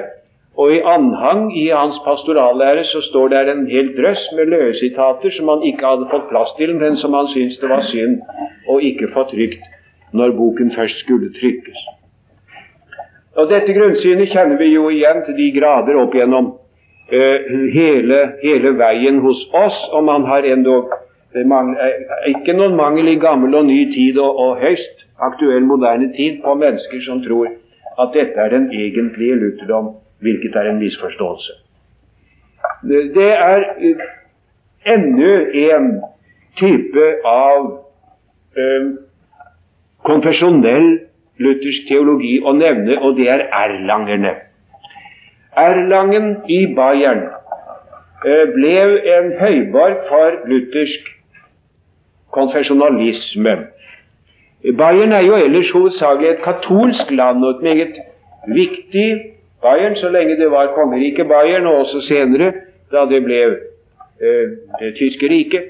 og 0.60 0.74
i 0.76 0.80
anhang 0.84 1.46
i 1.56 1.70
hans 1.70 2.00
pastorallære 2.04 2.84
så 2.90 3.02
står 3.06 3.30
det 3.32 3.44
en 3.52 3.68
hel 3.70 3.94
drøss 3.98 4.24
med 4.36 4.50
Løe-sitater 4.52 5.32
som 5.32 5.52
han 5.54 5.64
ikke 5.64 5.86
hadde 5.86 6.10
fått 6.12 6.28
plass 6.32 6.52
til, 6.58 6.74
men 6.76 6.98
som 6.98 7.14
han 7.16 7.30
syntes 7.32 7.62
det 7.62 7.70
var 7.72 7.86
synd 7.88 8.18
å 8.68 8.80
ikke 8.84 9.12
få 9.14 9.24
trygt 9.30 9.64
når 10.12 10.34
boken 10.36 10.74
først 10.76 11.06
skulle 11.06 11.30
trykkes. 11.38 11.80
Og 13.38 13.48
Dette 13.48 13.76
grunnsynet 13.78 14.34
kjenner 14.34 14.58
vi 14.60 14.74
jo 14.74 14.90
igjen 14.92 15.22
til 15.28 15.38
de 15.38 15.52
grader 15.56 16.00
opp 16.02 16.18
gjennom 16.18 16.50
uh, 16.52 17.38
hele, 17.76 18.20
hele, 18.42 18.74
veien 18.82 19.22
hos 19.24 19.46
oss, 19.56 19.78
og 19.94 20.04
man 20.10 20.26
har 20.28 20.44
endog 20.50 20.92
ikke 21.36 22.54
noen 22.58 22.76
mangel 22.76 23.08
i 23.08 23.20
gammel 23.22 23.56
og 23.56 23.66
ny 23.66 23.84
tid 23.94 24.18
og, 24.18 24.40
og 24.40 24.62
høyst 24.64 25.06
aktuell 25.22 25.66
moderne 25.66 26.10
tid 26.16 26.42
på 26.44 26.56
mennesker 26.58 27.02
som 27.06 27.22
tror 27.22 27.52
at 28.00 28.14
dette 28.16 28.40
er 28.40 28.50
den 28.50 28.70
egentlige 28.74 29.36
lutherdom 29.36 29.96
hvilket 30.24 30.56
er 30.56 30.72
en 30.72 30.80
misforståelse. 30.80 31.54
Det 32.84 33.32
er 33.32 33.66
enda 34.86 35.34
en 35.76 35.92
type 36.60 37.06
av 37.28 37.68
eh, 38.58 38.90
konfesjonell 40.08 40.90
luthersk 41.40 41.88
teologi 41.88 42.40
å 42.44 42.54
nevne, 42.56 42.98
og 43.00 43.16
det 43.20 43.30
er 43.32 43.46
erlangerne. 43.54 44.34
Erlangen 45.60 46.34
i 46.52 46.66
Bayern 46.76 47.26
eh, 48.26 48.46
ble 48.56 48.76
en 49.16 49.32
høyborg 49.40 50.04
for 50.10 50.42
luthersk 50.52 51.16
konfesjonalisme. 52.32 53.58
Bayern 54.78 55.12
er 55.12 55.24
jo 55.28 55.36
ellers 55.36 55.72
hovedsakelig 55.72 56.30
et 56.30 56.42
katolsk 56.44 57.12
land 57.12 57.44
og 57.46 57.50
et 57.50 57.62
meget 57.62 58.00
viktig 58.48 59.10
Bayern 59.62 59.96
så 59.96 60.10
lenge 60.10 60.38
det 60.40 60.52
var 60.52 60.74
kongeriket 60.76 61.28
Bayern, 61.28 61.66
og 61.66 61.76
også 61.76 62.02
senere, 62.02 62.52
da 62.92 63.06
det 63.12 63.24
ble 63.24 63.40
eh, 63.46 64.46
det 64.80 64.94
tyske 64.96 65.30
riket. 65.30 65.64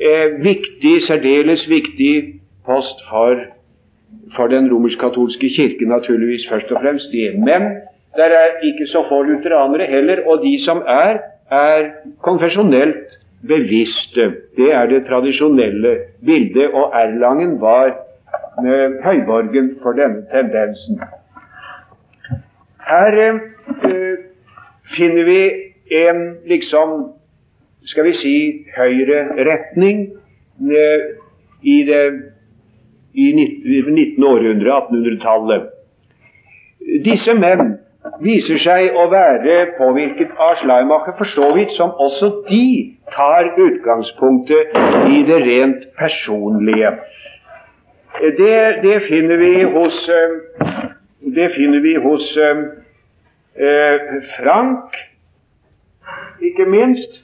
Eh, 0.00 0.44
viktig, 0.44 0.94
særdeles 1.06 1.68
viktig 1.68 2.40
post 2.66 3.00
for, 3.08 3.40
for 4.36 4.46
den 4.46 4.68
romersk-katolske 4.72 5.48
kirke, 5.56 5.88
naturligvis 5.88 6.48
først 6.50 6.72
og 6.72 6.82
fremst 6.82 7.08
det. 7.12 7.32
Men 7.38 7.62
der 8.16 8.36
er 8.42 8.60
ikke 8.68 8.86
så 8.86 9.04
få 9.08 9.22
lutheranere 9.22 9.86
heller, 9.86 10.26
og 10.26 10.44
de 10.44 10.54
som 10.64 10.82
er, 10.86 11.18
er 11.50 11.90
konfesjonelt 12.22 13.19
bevisste. 13.46 14.32
Det 14.56 14.72
er 14.72 14.86
det 14.86 15.06
tradisjonelle 15.08 15.96
bildet, 16.26 16.70
og 16.70 16.92
Erlangen 16.94 17.60
var 17.60 17.86
eh, 17.88 18.98
høyborgen 19.04 19.76
for 19.82 19.96
denne 19.96 20.26
tendensen. 20.32 21.00
Her 22.90 23.18
eh, 23.22 24.18
finner 24.96 25.24
vi 25.24 25.40
en 26.04 26.22
liksom 26.46 27.12
skal 27.88 28.04
vi 28.04 28.12
si 28.12 28.36
høyre 28.76 29.22
retning 29.46 30.02
eh, 30.60 31.06
i 31.62 31.82
det 31.88 32.04
i 33.10 33.32
19. 33.34 34.22
århundre, 34.24 34.70
1800-tallet. 34.70 35.70
Disse 37.04 37.34
menn 37.34 37.79
viser 38.20 38.60
seg 38.60 38.96
å 38.96 39.06
være 39.12 39.56
påvirket 39.78 40.34
av 40.38 40.58
Schleimacher 40.60 41.16
for 41.18 41.28
så 41.32 41.50
vidt 41.56 41.72
som 41.76 41.94
også 41.96 42.30
de 42.48 42.64
tar 43.14 43.52
utgangspunktet 43.56 44.76
i 45.10 45.22
det 45.28 45.40
rent 45.46 45.88
personlige. 45.98 46.92
Det, 48.20 48.56
det 48.84 48.98
finner 49.08 49.40
vi 49.40 49.54
hos 49.64 50.04
Det 51.20 51.50
finner 51.54 51.80
vi 51.80 51.94
hos 52.00 52.26
Frank, 54.36 54.96
ikke 56.40 56.64
minst. 56.66 57.20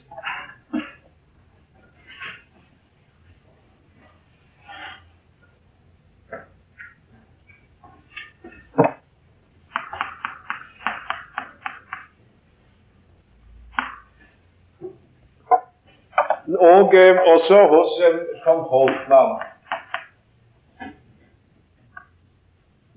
Og 16.55 16.95
eh, 16.95 17.17
også 17.33 17.57
hos 17.67 17.91
eh, 18.07 18.19
von 18.45 18.59
Holtmann. 18.71 19.41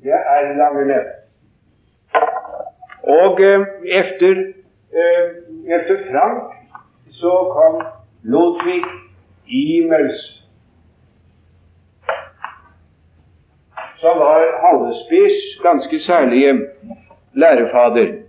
Det 0.03 0.13
er 0.13 0.57
lange 0.57 0.85
ned. 0.87 1.07
Og 3.03 3.41
eh, 3.41 3.61
efter, 4.01 4.33
eh, 4.99 5.27
efter 5.77 5.97
Frank 6.11 6.53
så 7.11 7.33
kom 7.53 7.87
Ludvig 8.23 8.85
Imels, 9.47 10.45
som 13.97 14.19
var 14.19 14.41
halvspiss, 14.65 15.63
ganske 15.63 16.01
særlig 16.01 16.61
lærefader. 17.35 18.20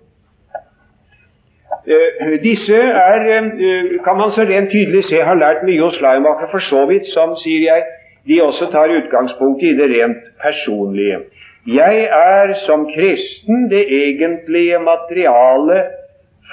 Uh, 1.91 2.36
disse 2.43 2.77
er, 2.77 3.25
uh, 3.51 4.04
kan 4.06 4.17
man 4.17 4.32
så 4.32 4.45
rent 4.47 4.71
tydelig 4.71 5.04
se, 5.10 5.19
har 5.19 5.39
lært 5.39 5.65
mye 5.67 5.82
hos 5.84 5.97
Schleimacher, 5.99 6.47
for 6.51 6.63
så 6.63 6.86
vidt 6.89 7.10
som, 7.12 7.36
sier 7.43 7.67
jeg, 7.67 7.88
de 8.27 8.41
også 8.43 8.69
tar 8.71 8.93
utgangspunkt 8.97 9.63
i 9.63 9.73
det 9.77 9.89
rent 9.91 10.23
personlige. 10.41 11.23
Jeg 11.67 12.04
er 12.17 12.54
som 12.65 12.88
kristen 12.95 13.67
det 13.69 13.86
egentlige 13.88 14.80
materialet 14.80 15.84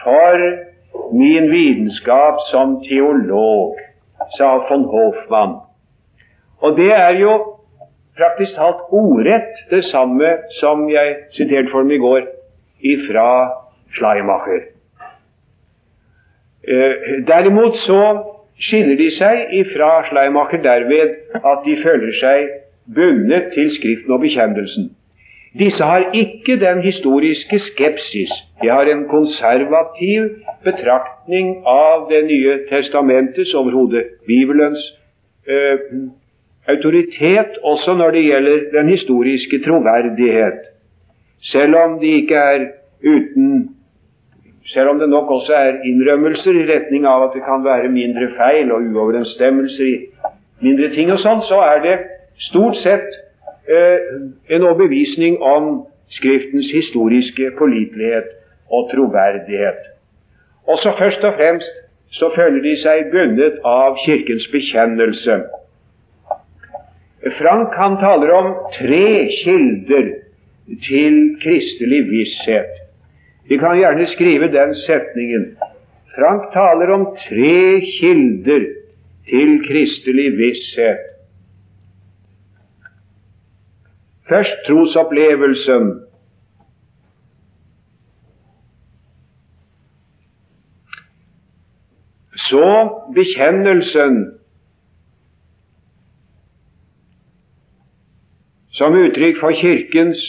for 0.03 0.43
min 1.13 1.51
vitenskap 1.51 2.41
som 2.51 2.81
teolog, 2.89 3.77
sa 4.37 4.51
von 4.69 4.85
Hofmann. 4.85 5.55
Og 6.61 6.77
det 6.77 6.93
er 6.93 7.15
jo 7.21 7.33
praktisk 8.19 8.57
talt 8.59 8.89
ordrett 8.91 9.63
det 9.71 9.85
samme 9.89 10.35
som 10.61 10.89
jeg 10.91 11.15
siterte 11.37 11.71
for 11.71 11.87
dem 11.87 11.95
i 11.97 12.03
går 12.03 12.27
ifra 12.83 13.29
Schleimacher. 13.95 14.78
Eh, 16.69 17.25
derimot 17.27 17.77
så 17.87 18.03
skiller 18.61 18.99
de 18.99 19.09
seg 19.17 19.55
ifra 19.57 20.03
Schleimacher 20.09 20.61
derved 20.61 21.15
at 21.39 21.63
de 21.65 21.77
føler 21.81 22.13
seg 22.21 22.51
bundet 22.95 23.53
til 23.55 23.71
Skriften 23.73 24.13
og 24.13 24.21
bekjennelsen. 24.21 24.91
Disse 25.59 25.85
har 25.85 26.11
ikke 26.13 26.59
den 26.61 26.83
historiske 26.85 27.59
skepsis. 27.71 28.33
De 28.63 28.69
har 28.69 28.91
en 28.93 29.07
konservativ 29.09 30.29
betraktning 30.65 31.57
av 31.65 32.09
Det 32.11 32.25
nye 32.27 32.59
testamentets, 32.69 33.55
overhodet 33.55 34.05
Bibelens, 34.27 34.85
eh, 35.49 35.79
autoritet 36.69 37.57
også 37.63 37.95
når 37.95 38.11
det 38.11 38.25
gjelder 38.25 38.59
den 38.73 38.89
historiske 38.89 39.63
troverdighet. 39.65 40.61
Selv 41.43 41.77
om 41.77 41.99
de 42.01 42.07
ikke 42.07 42.35
er 42.35 42.67
uten 43.05 43.78
selv 44.73 44.93
om 44.93 44.99
det 45.01 45.09
nok 45.09 45.31
også 45.31 45.55
er 45.57 45.81
innrømmelser 45.89 46.57
i 46.61 46.67
retning 46.69 47.07
av 47.09 47.29
at 47.29 47.37
det 47.37 47.45
kan 47.47 47.65
være 47.65 47.89
mindre 47.93 48.29
feil 48.37 48.73
og 48.73 48.85
uoverensstemmelser 48.85 49.87
i 49.89 49.97
mindre 50.65 50.91
ting 50.95 51.13
og 51.15 51.21
sånn, 51.23 51.41
så 51.47 51.61
er 51.65 51.85
det 51.85 51.97
stort 52.49 52.77
sett 52.81 53.07
eh, 53.69 54.11
en 54.55 54.67
overbevisning 54.67 55.41
om 55.43 55.87
Skriftens 56.09 56.71
historiske 56.73 57.51
pålitelighet 57.59 58.31
og 58.73 58.87
troverdighet. 58.95 59.83
Også 60.65 60.95
først 60.99 61.25
og 61.25 61.35
fremst 61.37 61.69
så 62.17 62.31
føler 62.37 62.63
de 62.65 62.73
seg 62.81 63.11
bundet 63.13 63.59
av 63.69 63.99
Kirkens 64.07 64.47
bekjennelse. 64.49 65.37
Frank 67.37 67.77
han 67.77 67.99
taler 68.01 68.33
om 68.39 68.49
tre 68.79 69.29
kilder 69.43 70.09
til 70.85 71.19
kristelig 71.43 72.03
visshet. 72.09 72.88
Vi 73.49 73.59
kan 73.59 73.79
gjerne 73.79 74.07
skrive 74.07 74.49
den 74.53 74.75
setningen. 74.75 75.57
Frank 76.15 76.53
taler 76.53 76.91
om 76.93 77.05
tre 77.29 77.81
kilder 78.01 78.65
til 79.29 79.55
kristelig 79.69 80.33
visshet. 80.39 81.05
Først 84.29 84.57
trosopplevelsen. 84.67 85.87
Så 92.49 92.67
bekjennelsen 93.15 94.19
som 98.77 98.95
uttrykk 98.95 99.41
for 99.41 99.57
Kirkens 99.57 100.21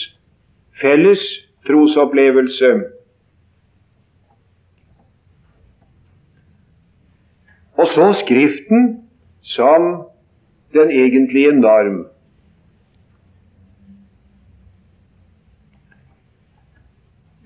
felles 0.80 1.22
trosopplevelse. 1.68 2.72
Og 7.80 7.86
så 7.94 8.06
Skriften 8.22 8.80
som 9.42 9.82
den 10.72 10.90
egentlige 10.90 11.52
norm. 11.52 11.98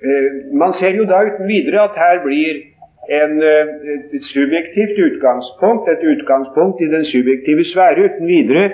Eh, 0.05 0.57
man 0.63 0.73
ser 0.79 0.97
jo 0.99 1.05
da 1.13 1.21
uten 1.29 1.47
videre 1.49 1.85
at 1.89 1.95
her 2.03 2.23
blir 2.25 2.55
en, 3.21 3.33
eh, 3.43 3.67
et 4.17 4.25
subjektivt 4.35 4.97
utgangspunkt, 5.07 5.89
et 5.89 6.05
utgangspunkt 6.13 6.81
i 6.81 6.91
den 6.95 7.05
subjektive 7.05 7.65
sfære, 7.73 8.05
uten 8.09 8.27
videre 8.27 8.65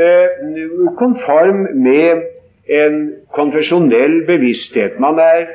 eh, 0.00 0.28
konform 1.02 1.58
med 1.88 2.22
en 2.80 3.12
konfesjonell 3.32 4.26
bevissthet. 4.26 5.00
Man 5.00 5.18
er 5.18 5.46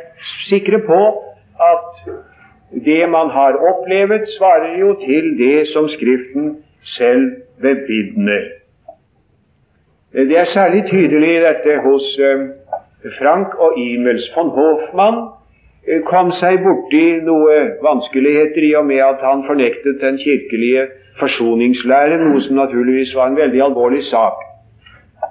sikre 0.50 0.80
på 0.80 1.02
at 1.72 1.86
det 2.72 3.10
man 3.10 3.30
har 3.30 3.58
opplevd, 3.72 4.28
svarer 4.38 4.78
jo 4.80 4.94
til 5.06 5.38
det 5.38 5.68
som 5.68 5.90
Skriften 5.90 6.58
selv 6.84 7.32
bevitner. 7.62 8.46
Det 10.14 10.38
er 10.38 10.46
særlig 10.46 10.84
tydelig 10.90 11.42
dette 11.42 11.80
hos 11.86 12.06
eh, 12.20 12.40
Frank 13.20 13.56
og 13.56 13.78
Imels. 13.78 14.32
Von 14.36 14.50
Hofmann 14.50 15.18
eh, 15.88 16.02
kom 16.06 16.32
seg 16.32 16.62
borti 16.66 17.20
noe 17.26 17.58
vanskeligheter 17.86 18.66
i 18.70 18.74
og 18.78 18.88
med 18.90 19.04
at 19.06 19.22
han 19.22 19.46
fornektet 19.48 20.02
den 20.02 20.18
kirkelige 20.18 20.88
forsoningslæren, 21.20 22.26
noe 22.26 22.42
som 22.42 22.58
naturligvis 22.58 23.14
var 23.16 23.30
en 23.30 23.38
veldig 23.38 23.62
alvorlig 23.70 24.04
sak. 24.10 24.42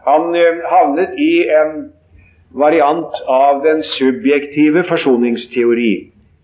Han 0.07 0.35
eh, 0.35 0.63
havnet 0.71 1.19
i 1.19 1.33
en 1.63 1.75
variant 2.55 3.19
av 3.27 3.63
den 3.67 3.83
subjektive 3.99 4.87
forsoningsteori 4.89 5.93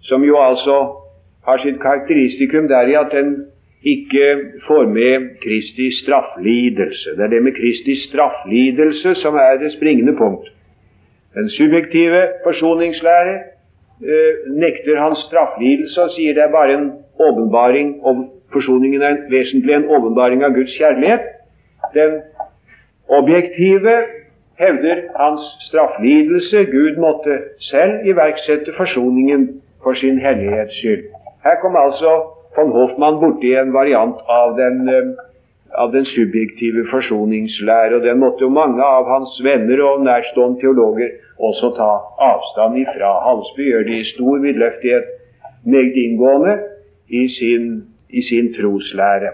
som 0.05 0.25
jo 0.25 0.39
altså 0.41 0.77
har 1.45 1.61
sitt 1.61 1.81
karakteristikum 1.81 2.69
deri 2.69 2.97
at 2.97 3.13
den 3.13 3.35
ikke 3.85 4.27
får 4.67 4.87
med 4.89 5.29
Kristi 5.43 5.91
strafflidelse. 5.93 7.17
Det 7.17 7.25
er 7.25 7.33
det 7.35 7.43
med 7.43 7.57
Kristi 7.57 7.97
strafflidelse 8.01 9.15
som 9.15 9.35
er 9.37 9.59
det 9.61 9.73
springende 9.73 10.17
punkt. 10.17 10.49
Den 11.35 11.51
subjektive 11.51 12.23
forsoningslære 12.45 13.35
eh, 13.35 14.33
nekter 14.49 15.01
hans 15.01 15.19
strafflidelse 15.29 16.03
og 16.03 16.15
sier 16.17 16.35
det 16.35 16.43
er 16.43 16.53
bare 16.53 16.79
en 16.79 16.93
åpenbaring 17.21 17.99
om 18.05 18.29
forsoningen 18.53 19.03
er 19.03 19.09
en, 19.09 19.25
vesentlig 19.31 19.75
en 19.75 19.89
åpenbaring 19.97 20.45
av 20.45 20.55
Guds 20.55 20.77
kjærlighet. 20.79 21.27
Den 21.95 22.21
objektive 23.09 23.97
hevder 24.59 25.03
hans 25.19 25.45
strafflidelse. 25.69 26.65
Gud 26.65 26.97
måtte 26.97 27.39
selv 27.59 28.07
iverksette 28.07 28.73
forsoningen 28.77 29.49
for 29.85 29.95
sin 29.95 30.19
hellighets 30.19 30.81
skyld. 30.81 31.05
Her 31.45 31.61
kom 31.63 31.77
altså 31.77 32.11
von 32.57 32.73
Hoffmann 32.73 33.21
borti 33.21 33.55
en 33.55 33.73
variant 33.73 34.19
av 34.29 34.57
den, 34.57 34.89
eh, 34.89 35.13
av 35.83 35.93
den 35.93 36.05
subjektive 36.05 36.87
forsoningslære, 36.91 37.97
og 37.97 38.03
den 38.03 38.19
måtte 38.19 38.47
jo 38.47 38.49
mange 38.49 38.83
av 38.83 39.05
hans 39.15 39.41
venner 39.45 39.83
og 39.83 40.05
nærstående 40.05 40.61
teologer 40.61 41.11
også 41.39 41.75
ta 41.77 41.91
avstand 42.31 42.79
ifra. 42.79 43.11
Halsby 43.29 43.71
gjør 43.71 43.85
det 43.89 43.97
i 44.01 44.11
stor 44.15 44.39
vidløftighet, 44.39 45.09
meget 45.65 45.97
inngående, 45.97 46.59
i 47.09 47.29
sin, 47.29 47.83
i 48.11 48.23
sin 48.23 48.55
troslære. 48.55 49.33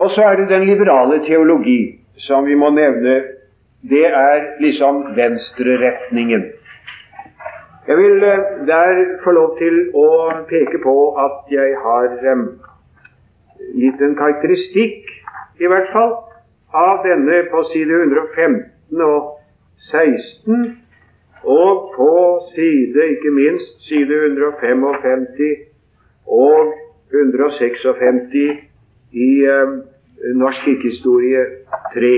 Og 0.00 0.10
så 0.10 0.22
er 0.22 0.36
det 0.36 0.48
den 0.48 0.64
liberale 0.64 1.20
teologi, 1.24 2.00
som 2.16 2.46
vi 2.46 2.54
må 2.54 2.70
nevne. 2.70 3.22
Det 3.90 4.06
er 4.06 4.60
liksom 4.60 5.04
venstreretningen. 5.16 6.44
Jeg 7.88 7.96
vil 7.96 8.22
eh, 8.22 8.66
der 8.66 9.04
få 9.24 9.30
lov 9.30 9.56
til 9.58 9.76
å 9.96 10.08
peke 10.48 10.82
på 10.82 10.96
at 11.24 11.48
jeg 11.52 11.76
har 11.84 12.18
gitt 13.76 14.02
en 14.04 14.16
karakteristikk, 14.18 15.08
i 15.60 15.68
hvert 15.68 15.88
fall, 15.92 16.12
av 16.76 17.02
denne 17.04 17.42
på 17.50 17.62
side 17.72 18.02
115 18.04 19.02
og 19.04 19.40
16, 19.90 20.76
og 21.44 21.92
på 21.96 22.12
side, 22.54 23.06
ikke 23.16 23.32
minst, 23.32 23.80
side 23.88 24.20
155 24.28 25.48
og 26.26 26.74
156 27.12 28.36
i 29.10 29.30
uh, 29.48 29.80
Norsk 30.36 30.64
kirkehistorie 30.68 31.46
3. 31.94 32.12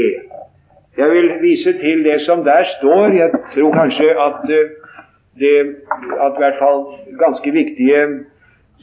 Jeg 0.98 1.10
vil 1.10 1.30
vise 1.40 1.72
til 1.78 2.02
det 2.04 2.18
som 2.26 2.42
der 2.44 2.66
står. 2.78 3.14
Jeg 3.16 3.30
tror 3.54 3.70
kanskje 3.72 4.10
at 4.26 4.50
det 5.38 5.58
at 6.20 6.32
i 6.36 6.42
hvert 6.42 6.58
fall 6.60 6.80
ganske 7.20 7.52
viktige 7.52 8.02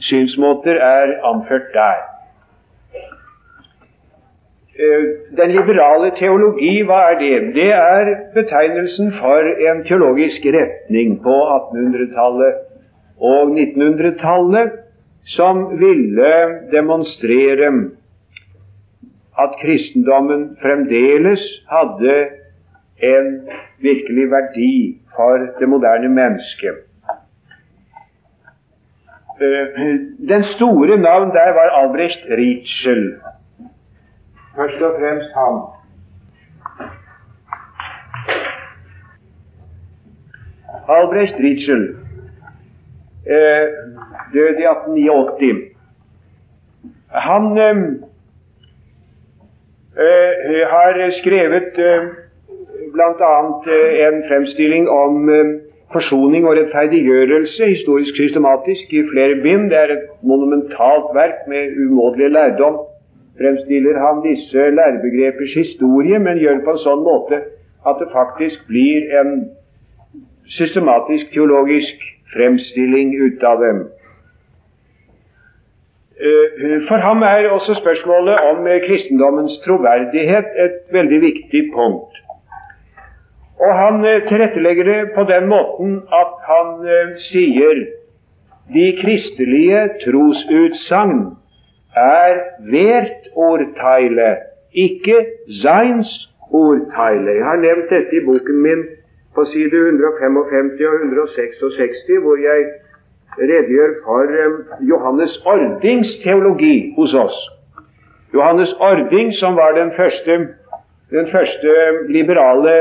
synsmåter 0.00 0.80
er 0.80 1.12
anført 1.24 1.68
der. 1.74 2.00
Eh, 4.80 5.04
den 5.38 5.50
liberale 5.50 6.10
teologi, 6.16 6.82
hva 6.88 7.00
er 7.10 7.18
det? 7.20 7.54
Det 7.54 7.72
er 7.74 8.14
betegnelsen 8.34 9.12
for 9.20 9.50
en 9.70 9.84
teologisk 9.84 10.46
retning 10.56 11.18
på 11.22 11.36
1800-tallet 11.56 12.54
og 13.20 13.52
1900-tallet 13.52 14.78
som 15.36 15.66
ville 15.80 16.32
demonstrere 16.72 17.72
at 19.38 19.56
kristendommen 19.62 20.56
fremdeles 20.62 21.42
hadde 21.68 22.16
en 23.02 23.48
virkelig 23.78 24.30
verdi 24.30 25.00
for 25.16 25.38
det 25.58 25.68
moderne 25.68 26.08
mennesket. 26.08 26.76
Eh, 29.40 29.66
den 30.28 30.44
store 30.44 30.96
navn 30.96 31.30
der 31.30 31.52
var 31.58 31.68
Albrecht 31.82 32.24
Ritschel. 32.30 33.20
Først 34.56 34.82
og 34.82 34.94
fremst 35.00 35.30
han. 35.34 35.60
Albrecht 40.88 41.36
Ritschel 41.38 41.96
eh, 43.26 43.66
døde 44.32 44.60
i 44.60 44.66
1889. 44.66 45.76
Han 47.08 47.58
eh, 47.58 47.82
har 50.70 51.10
skrevet 51.20 51.78
eh, 51.78 52.08
bl.a. 52.92 53.34
Eh, 53.74 54.06
en 54.06 54.22
fremstilling 54.28 54.88
om 54.88 55.28
eh, 55.28 55.50
forsoning 55.92 56.46
og 56.46 56.56
rettferdiggjørelse, 56.58 57.66
historisk 57.66 58.16
systematisk, 58.16 58.92
i 58.92 59.02
flere 59.12 59.40
bind. 59.42 59.70
Det 59.70 59.78
er 59.78 59.94
et 59.96 60.06
monumentalt 60.22 61.14
verk 61.14 61.46
med 61.48 61.76
umådelig 61.84 62.30
lærdom. 62.36 62.76
Fremstiller 63.40 63.98
han 64.04 64.22
disse 64.28 64.70
lærebegrepers 64.78 65.54
historie, 65.54 66.18
men 66.18 66.38
gjør 66.38 66.58
det 66.58 66.66
på 66.66 66.76
en 66.76 66.84
sånn 66.84 67.06
måte 67.06 67.40
at 67.88 67.96
det 68.00 68.10
faktisk 68.12 68.66
blir 68.68 69.08
en 69.20 69.30
systematisk 70.58 71.30
teologisk 71.32 72.04
fremstilling 72.34 73.14
ut 73.24 73.42
av 73.42 73.62
dem. 73.64 73.78
Eh, 76.20 76.80
for 76.88 77.00
ham 77.00 77.22
er 77.22 77.48
også 77.48 77.74
spørsmålet 77.80 78.36
om 78.50 78.66
kristendommens 78.86 79.58
troverdighet 79.64 80.52
et 80.64 80.82
veldig 80.92 81.20
viktig 81.20 81.62
punkt. 81.74 82.20
Og 83.60 83.72
han 83.76 84.04
eh, 84.04 84.22
tilrettelegger 84.28 84.84
det 84.84 85.00
på 85.14 85.24
den 85.32 85.48
måten 85.48 85.96
at 86.20 86.32
han 86.48 86.68
eh, 86.88 87.16
sier 87.30 87.82
de 88.74 88.86
kristelige 89.02 89.82
trosutsagn 90.04 91.20
er 91.96 92.38
hvert 92.70 93.26
ordteile, 93.34 94.30
ikke 94.72 95.18
seins 95.62 96.12
ordteile. 96.50 97.34
Jeg 97.40 97.44
har 97.44 97.60
nevnt 97.66 97.90
dette 97.90 98.16
i 98.16 98.24
boken 98.24 98.62
min 98.66 98.84
på 99.34 99.44
side 99.52 99.82
155 99.88 100.86
og 100.86 100.94
166, 101.04 102.06
hvor 102.22 102.38
jeg 102.48 102.60
redegjør 103.38 103.92
for 104.04 104.36
eh, 104.42 104.58
Johannes 104.92 105.36
Ordings 105.46 106.16
teologi 106.24 106.94
hos 106.96 107.14
oss. 107.14 107.36
Johannes 108.34 108.72
Ording, 108.72 109.34
som 109.34 109.56
var 109.56 109.74
den 109.74 109.92
første, 109.96 110.38
den 111.10 111.26
første 111.30 111.72
liberale 112.08 112.74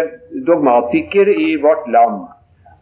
dogmatiker 0.48 1.28
i 1.28 1.56
vårt 1.62 1.86
land, 1.92 2.18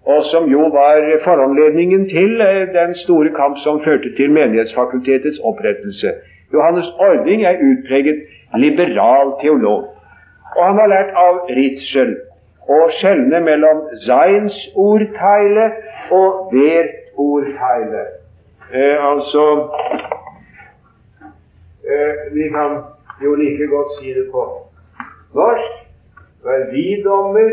og 0.06 0.24
som 0.32 0.50
jo 0.52 0.62
var 0.80 1.04
foranledningen 1.24 2.08
til 2.10 2.42
eh, 2.42 2.68
den 2.74 2.96
store 2.96 3.30
kamp 3.36 3.58
som 3.64 3.82
førte 3.84 4.16
til 4.16 4.32
Menighetsfakultetets 4.32 5.40
opprettelse. 5.44 6.14
Johannes 6.54 6.88
Ordning 7.00 7.46
er 7.46 7.64
utpreget 7.70 8.20
liberal 8.56 9.34
teolog, 9.42 9.84
og 10.56 10.66
han 10.66 10.80
har 10.80 10.88
lært 10.88 11.12
av 11.16 11.42
Ritzel 11.50 12.16
å 12.68 12.80
skjelne 13.00 13.40
mellom 13.44 13.84
Seins 14.04 14.56
ordteile 14.76 15.72
og 16.12 16.54
Wert 16.54 16.96
ordteile. 17.18 18.06
Eh, 18.74 19.12
altså 19.12 19.44
eh, 21.88 22.34
Vi 22.36 22.50
kan 22.56 22.80
jo 23.24 23.36
like 23.36 23.68
godt 23.68 24.00
si 24.00 24.14
det 24.14 24.28
på 24.32 24.67
norsk 25.40 25.74
verdidommer 26.44 27.50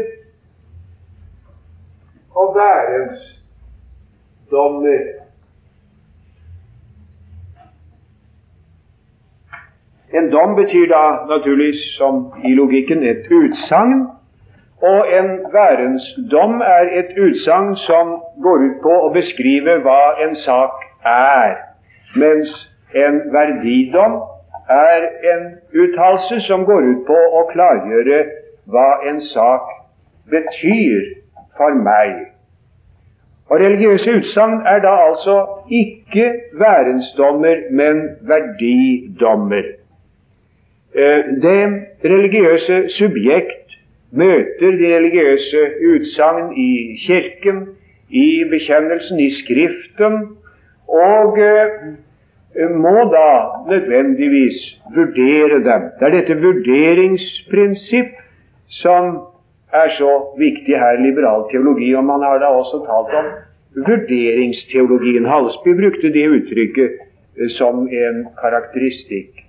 og 2.35 2.57
værensdommer. 2.59 5.03
En 10.15 10.33
dom 10.33 10.57
betyr 10.57 10.87
da 10.87 11.35
naturligvis, 11.35 11.97
som 11.99 12.33
i 12.45 12.55
logikken, 12.55 13.03
et 13.03 13.27
utsagn. 13.31 14.07
Og 14.83 15.07
en 15.19 15.29
værensdom 15.53 16.61
er 16.61 17.01
et 17.01 17.11
utsagn 17.25 17.77
som 17.77 18.23
går 18.43 18.59
ut 18.67 18.77
på 18.83 18.95
å 19.07 19.13
beskrive 19.15 19.79
hva 19.83 20.03
en 20.27 20.35
sak 20.37 20.71
er, 21.09 21.57
mens 22.21 22.71
en 22.95 23.21
verdidom 23.33 24.21
er 24.69 25.09
en 25.33 25.45
uttalelse 25.73 26.41
som 26.47 26.65
går 26.65 26.81
ut 26.91 27.03
på 27.07 27.19
å 27.41 27.43
klargjøre 27.53 28.21
hva 28.73 28.89
en 29.09 29.21
sak 29.21 29.69
betyr 30.31 31.11
for 31.57 31.77
meg. 31.77 32.35
Og 33.53 33.61
Religiøse 33.61 34.17
utsagn 34.19 34.63
er 34.67 34.81
da 34.81 34.93
altså 35.09 35.37
ikke 35.69 36.31
værensdommer, 36.61 37.67
men 37.71 38.01
verdidommer. 38.21 39.67
Eh, 40.95 41.25
det 41.43 41.61
religiøse 42.05 42.89
subjekt 42.89 43.77
møter 44.13 44.79
de 44.81 44.95
religiøse 44.97 45.63
utsagn 45.93 46.53
i 46.57 46.97
Kirken, 47.07 47.67
i 48.09 48.45
bekjennelsen, 48.51 49.21
i 49.21 49.31
Skriften, 49.35 50.19
og 50.89 51.39
eh, 51.43 51.69
må 52.55 52.97
da 53.13 53.31
nødvendigvis 53.69 54.59
vurdere 54.95 55.59
dem. 55.69 55.83
Det 55.99 56.07
er 56.07 56.13
dette 56.15 56.37
vurderingsprinsipp 56.43 58.13
som 58.69 59.17
er 59.73 59.89
så 59.99 60.11
viktig 60.39 60.79
her 60.79 60.99
i 60.99 61.07
liberal 61.07 61.49
teologi. 61.51 61.95
Og 61.95 62.05
man 62.05 62.23
har 62.23 62.39
da 62.39 62.47
også 62.47 62.79
talt 62.87 63.15
om 63.21 63.27
vurderingsteologien. 63.89 65.27
Halsby 65.27 65.75
brukte 65.83 66.13
det 66.17 66.29
uttrykket 66.37 66.91
eh, 67.39 67.51
som 67.59 67.89
en 67.89 68.27
karakteristikk. 68.43 69.43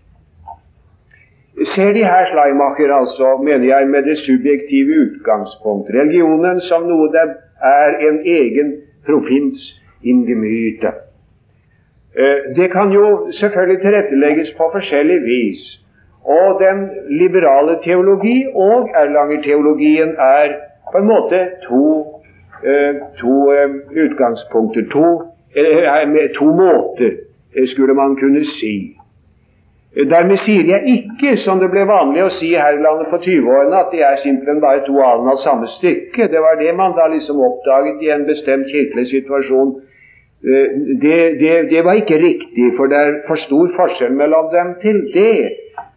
Ser 1.76 1.94
de 1.94 2.04
her 2.04 2.26
Schleimacher, 2.28 2.92
altså, 2.94 3.38
mener 3.44 3.66
jeg, 3.66 3.88
med 3.88 4.04
det 4.04 4.18
subjektive 4.18 4.98
utgangspunkt, 5.06 5.88
religionen 6.00 6.60
som 6.62 6.84
noe 6.90 7.08
det 7.14 7.30
er 7.64 7.96
en 8.10 8.18
egen 8.28 8.74
provins 9.08 9.62
in 10.04 10.26
gemyte. 10.28 10.92
Eh, 12.18 12.56
det 12.56 12.72
kan 12.72 12.92
jo 12.92 13.32
selvfølgelig 13.32 13.82
tilrettelegges 13.82 14.54
på 14.58 14.70
forskjellig 14.74 15.20
vis. 15.32 15.62
Og 16.26 16.62
den 16.66 16.90
liberale 17.22 17.78
teologi 17.84 18.46
og 18.56 18.90
Erlanger-teologien 19.02 20.16
er 20.20 20.48
på 20.92 20.98
en 20.98 21.08
måte 21.08 21.40
to, 21.68 21.86
uh, 22.72 22.94
to 23.20 23.34
uh, 23.54 23.70
utgangspunkter, 24.04 24.84
to, 24.92 25.06
to 26.38 26.46
måter, 26.62 27.12
skulle 27.66 27.94
man 27.94 28.16
kunne 28.16 28.46
si. 28.46 28.76
Dermed 29.96 30.38
sier 30.38 30.66
jeg 30.68 30.82
ikke, 30.98 31.38
som 31.38 31.60
det 31.60 31.70
ble 31.72 31.86
vanlig 31.88 32.24
å 32.26 32.32
si 32.38 32.50
her 32.52 32.76
i 32.76 32.82
landet 32.84 33.08
på 33.12 33.20
20-årene, 33.24 33.78
at 33.80 33.94
de 33.94 34.02
er 34.04 34.18
simpelthen 34.20 34.60
bare 34.64 34.82
to 34.88 34.98
alen 35.00 35.30
av 35.32 35.40
samme 35.44 35.70
stykke. 35.78 36.28
Det 36.34 36.42
var 36.44 36.58
det 36.60 36.74
man 36.76 36.98
da 36.98 37.06
liksom 37.14 37.40
oppdaget 37.40 38.04
i 38.04 38.12
en 38.12 38.26
bestemt 38.28 38.68
kirkelig 38.74 39.08
situasjon. 39.14 39.72
Det, 41.02 41.40
det, 41.42 41.70
det 41.70 41.84
var 41.86 41.94
ikke 41.94 42.18
riktig, 42.18 42.66
for 42.78 42.86
det 42.86 42.98
er 42.98 43.14
for 43.28 43.36
stor 43.36 43.72
forskjell 43.76 44.14
mellom 44.14 44.52
dem 44.54 44.74
til 44.82 44.98
det. 45.14 45.50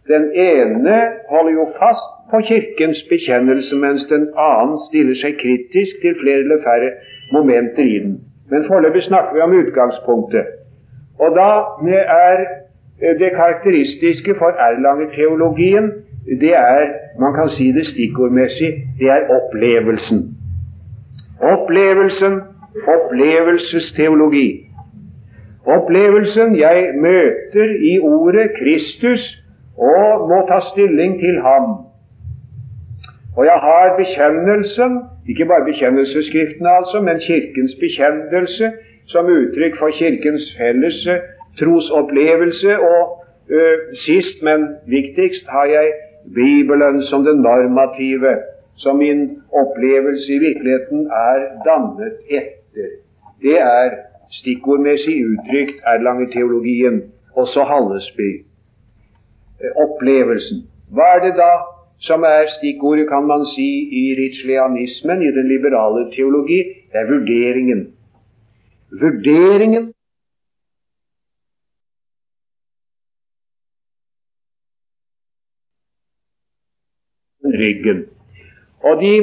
Den 0.07 0.31
ene 0.33 0.95
holder 1.29 1.51
jo 1.51 1.65
fast 1.81 2.07
på 2.31 2.41
Kirkens 2.47 3.03
bekjennelse, 3.09 3.75
mens 3.75 4.05
den 4.09 4.25
annen 4.37 4.79
stiller 4.87 5.17
seg 5.21 5.37
kritisk 5.43 6.01
til 6.01 6.17
flere 6.21 6.45
eller 6.45 6.63
færre 6.65 6.89
momenter 7.33 7.83
i 7.83 7.99
den. 8.05 8.15
Men 8.49 8.65
foreløpig 8.67 9.03
snakker 9.03 9.33
vi 9.35 9.41
om 9.41 9.57
utgangspunktet. 9.61 10.45
Og 11.19 11.35
da 11.35 11.49
er 12.25 12.45
det 13.21 13.35
karakteristiske 13.35 14.35
for 14.37 14.49
Erlanger-teologien 14.67 15.91
det 16.41 16.55
er 16.55 16.85
Man 17.19 17.33
kan 17.33 17.49
si 17.49 17.71
det 17.71 17.85
stikkordmessig 17.87 18.71
det 18.99 19.09
er 19.09 19.21
opplevelsen. 19.37 20.19
Opplevelsen, 21.41 22.41
opplevelsesteologi. 22.95 24.49
Opplevelsen 25.65 26.55
jeg 26.59 26.93
møter 26.95 27.69
i 27.91 27.99
ordet 27.99 28.51
Kristus 28.59 29.23
og 29.77 30.27
må 30.29 30.39
ta 30.49 30.59
stilling 30.71 31.19
til 31.19 31.41
ham. 31.41 31.65
Og 33.37 33.45
jeg 33.45 33.59
har 33.67 33.95
bekjennelsen, 33.97 34.91
ikke 35.29 35.45
bare 35.45 35.65
bekjennelsesskriftene 35.65 36.69
altså, 36.69 37.01
men 37.01 37.19
Kirkens 37.27 37.73
bekjennelse 37.83 38.71
som 39.11 39.25
uttrykk 39.25 39.77
for 39.79 39.89
Kirkens 39.99 40.45
felles 40.57 40.99
trosopplevelse. 41.59 42.79
Og 42.79 43.01
ø, 43.49 43.61
sist, 44.05 44.43
men 44.43 44.59
viktigst, 44.87 45.45
har 45.55 45.65
jeg 45.65 45.87
Bibelen 46.35 47.03
som 47.03 47.23
det 47.23 47.37
normative, 47.37 48.33
som 48.75 48.97
min 48.97 49.19
opplevelse 49.61 50.33
i 50.33 50.39
virkeligheten 50.47 50.99
er 51.29 51.37
dannet 51.67 52.13
etter. 52.29 52.58
Det 53.41 53.57
er 53.61 53.95
stikkordmessig 54.39 55.15
uttrykt 55.31 55.83
Erlanger-teologien, 55.93 57.01
også 57.35 57.63
Hallesby. 57.71 58.29
Eh, 59.61 59.71
opplevelsen. 59.85 60.65
Hva 60.93 61.07
er 61.15 61.23
det 61.27 61.35
da 61.37 61.51
som 61.99 62.23
er 62.23 62.47
stikkordet, 62.57 63.07
kan 63.09 63.27
man 63.27 63.45
si, 63.55 63.69
i 64.01 64.03
ritslianismen, 64.19 65.21
i 65.21 65.31
den 65.37 65.47
liberale 65.53 66.07
teologi? 66.15 66.59
Det 66.91 67.01
er 67.01 67.09
vurderingen. 67.11 67.87
Vurderingen 69.01 69.93
ryggen. 77.59 78.18
Og 78.83 79.01
de 79.01 79.13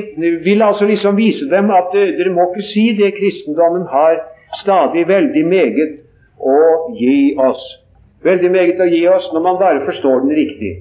vil 0.44 0.62
altså 0.62 0.84
liksom 0.84 1.16
vise 1.16 1.50
dem 1.50 1.70
at 1.70 1.94
uh, 1.94 2.08
dere 2.18 2.32
må 2.34 2.50
ikke 2.50 2.66
si 2.72 2.86
det 2.98 3.14
kristendommen 3.16 3.86
har 3.90 4.20
stadig 4.60 5.06
veldig 5.08 5.44
meget 5.48 5.96
å 6.40 6.58
gi 6.98 7.36
oss. 7.40 7.62
Veldig 8.24 8.50
meget 8.50 8.80
å 8.80 8.90
gi 8.90 9.06
oss 9.08 9.30
når 9.32 9.44
man 9.48 9.58
bare 9.60 9.84
forstår 9.88 10.26
den 10.26 10.36
riktig. 10.36 10.74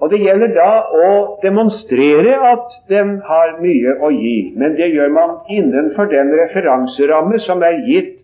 Og 0.00 0.10
Det 0.12 0.20
gjelder 0.20 0.52
da 0.52 0.72
å 0.92 1.10
demonstrere 1.42 2.34
at 2.50 2.74
den 2.90 3.14
har 3.24 3.54
mye 3.62 3.94
å 4.04 4.10
gi, 4.12 4.52
men 4.56 4.74
det 4.76 4.90
gjør 4.92 5.08
man 5.14 5.38
innenfor 5.48 6.10
den 6.12 6.34
referanseramme 6.36 7.40
som 7.46 7.64
er 7.64 7.80
gitt 7.88 8.18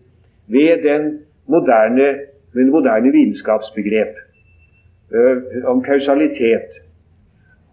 ved 0.53 0.83
den 0.85 1.07
moderne, 1.49 2.11
den 2.53 2.69
moderne 2.69 3.09
vitenskapsbegrep 3.15 4.19
øh, 5.17 5.65
om 5.71 5.81
kausalitet. 5.81 6.77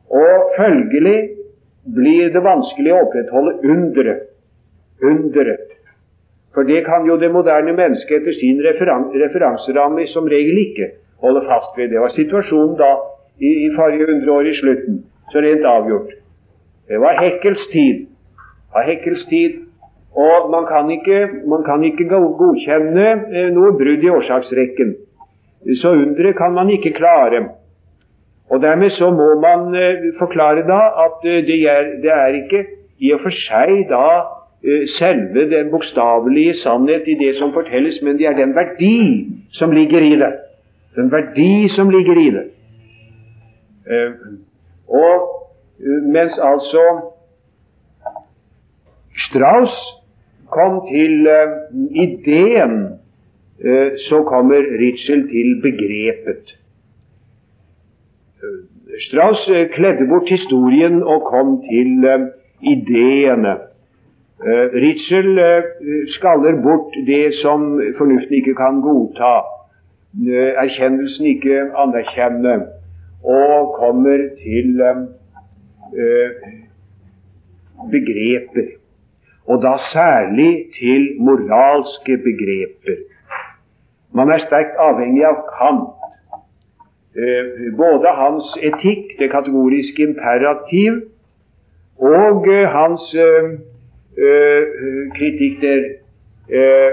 Og 0.08 0.56
følgelig 0.56 1.18
blir 1.84 2.32
det 2.32 2.42
vanskelig 2.44 2.92
å 2.92 3.02
opprettholde 3.06 3.58
underet. 3.74 4.26
Underet. 5.00 5.68
For 6.54 6.66
det 6.66 6.82
kan 6.84 7.06
jo 7.06 7.16
det 7.16 7.30
moderne 7.32 7.72
mennesket 7.76 8.20
etter 8.20 8.34
sin 8.36 8.58
referan 8.64 9.08
referanseramme 9.14 10.06
som 10.10 10.28
regel 10.28 10.58
ikke 10.64 10.90
holde 11.22 11.44
fast 11.46 11.76
ved. 11.78 11.92
Det 11.92 12.00
var 12.02 12.12
situasjonen 12.16 12.76
da 12.80 12.90
i, 13.38 13.50
i 13.66 13.68
forrige 13.76 14.08
hundreår 14.10 14.50
i 14.50 14.56
slutten, 14.58 15.02
så 15.32 15.44
rent 15.44 15.64
avgjort. 15.64 16.16
Det 16.90 16.98
var 17.00 17.20
Hekkels 17.22 17.68
tid. 17.72 18.08
Av 18.74 18.88
Hekkels 18.88 19.26
tid. 19.30 19.60
Og 20.10 20.50
man 20.50 20.66
kan 20.66 20.90
ikke, 20.90 21.20
man 21.46 21.62
kan 21.62 21.84
ikke 21.86 22.08
godkjenne 22.10 23.06
eh, 23.30 23.46
noe 23.54 23.70
brudd 23.78 24.02
i 24.02 24.10
årsaksrekken. 24.10 24.96
Så 25.78 25.92
underet 25.94 26.34
kan 26.40 26.56
man 26.56 26.72
ikke 26.74 26.96
klare. 26.96 27.44
Og 28.50 28.62
Dermed 28.62 28.90
så 28.90 29.10
må 29.14 29.28
man 29.40 29.74
eh, 29.78 30.10
forklare 30.18 30.66
da 30.66 30.80
at 31.06 31.24
eh, 31.24 31.42
det 31.46 31.62
er, 31.70 31.90
det 32.02 32.12
er 32.12 32.38
ikke 32.42 32.64
i 33.00 33.12
og 33.14 33.22
for 33.22 33.34
seg 33.46 33.86
da 33.90 34.06
Eh, 34.64 34.88
selve 34.98 35.50
den 35.50 35.70
bokstavelige 35.70 36.54
sannhet 36.54 37.02
i 37.08 37.14
det 37.14 37.36
som 37.38 37.52
fortelles, 37.52 38.02
men 38.02 38.18
det 38.18 38.26
er 38.26 38.36
den 38.36 38.54
verdi 38.54 39.28
som 39.50 39.70
ligger 39.70 40.00
i 40.00 40.16
det. 40.20 40.32
Den 40.96 41.12
verdi 41.12 41.68
som 41.68 41.90
ligger 41.90 42.18
i 42.20 42.30
det. 42.30 42.44
Og 44.88 45.14
mens 46.12 46.38
altså 46.38 46.82
Strauss 49.16 49.76
kom 50.50 50.80
til 50.92 51.28
ideen, 52.04 52.88
så 54.08 54.22
kommer 54.28 54.60
Ritschel 54.80 55.28
til 55.28 55.56
begrepet. 55.62 56.59
Strauss 59.06 59.44
kledde 59.74 60.06
bort 60.08 60.28
historien 60.28 61.02
og 61.02 61.26
kom 61.28 61.58
til 61.66 62.06
ideene. 62.60 63.56
Uh, 64.40 64.66
Ritschel 64.72 65.36
uh, 65.36 65.62
skaller 66.16 66.62
bort 66.64 66.94
det 67.06 67.34
som 67.42 67.74
fornuften 67.98 68.38
ikke 68.40 68.54
kan 68.56 68.80
godta, 68.80 69.34
erkjennelsen 70.62 71.26
ikke 71.34 71.58
anerkjenne, 71.76 72.54
og 73.22 73.74
kommer 73.76 74.24
til 74.40 74.80
begreper. 77.92 78.72
Og 79.46 79.62
da 79.62 79.76
særlig 79.92 80.50
til 80.78 81.16
moralske 81.20 82.16
begreper. 82.16 82.96
Man 84.14 84.30
er 84.30 84.42
sterkt 84.42 84.78
avhengig 84.78 85.24
av 85.26 85.44
Kant. 85.52 85.99
Både 87.76 88.12
hans 88.14 88.52
etikk, 88.62 89.16
det 89.18 89.30
kategoriske 89.30 90.02
imperativ, 90.02 91.00
og 91.98 92.46
hans 92.70 93.14
Eh, 94.20 94.62
kritikk 95.14 95.60
der 95.62 95.80
eh, 96.48 96.92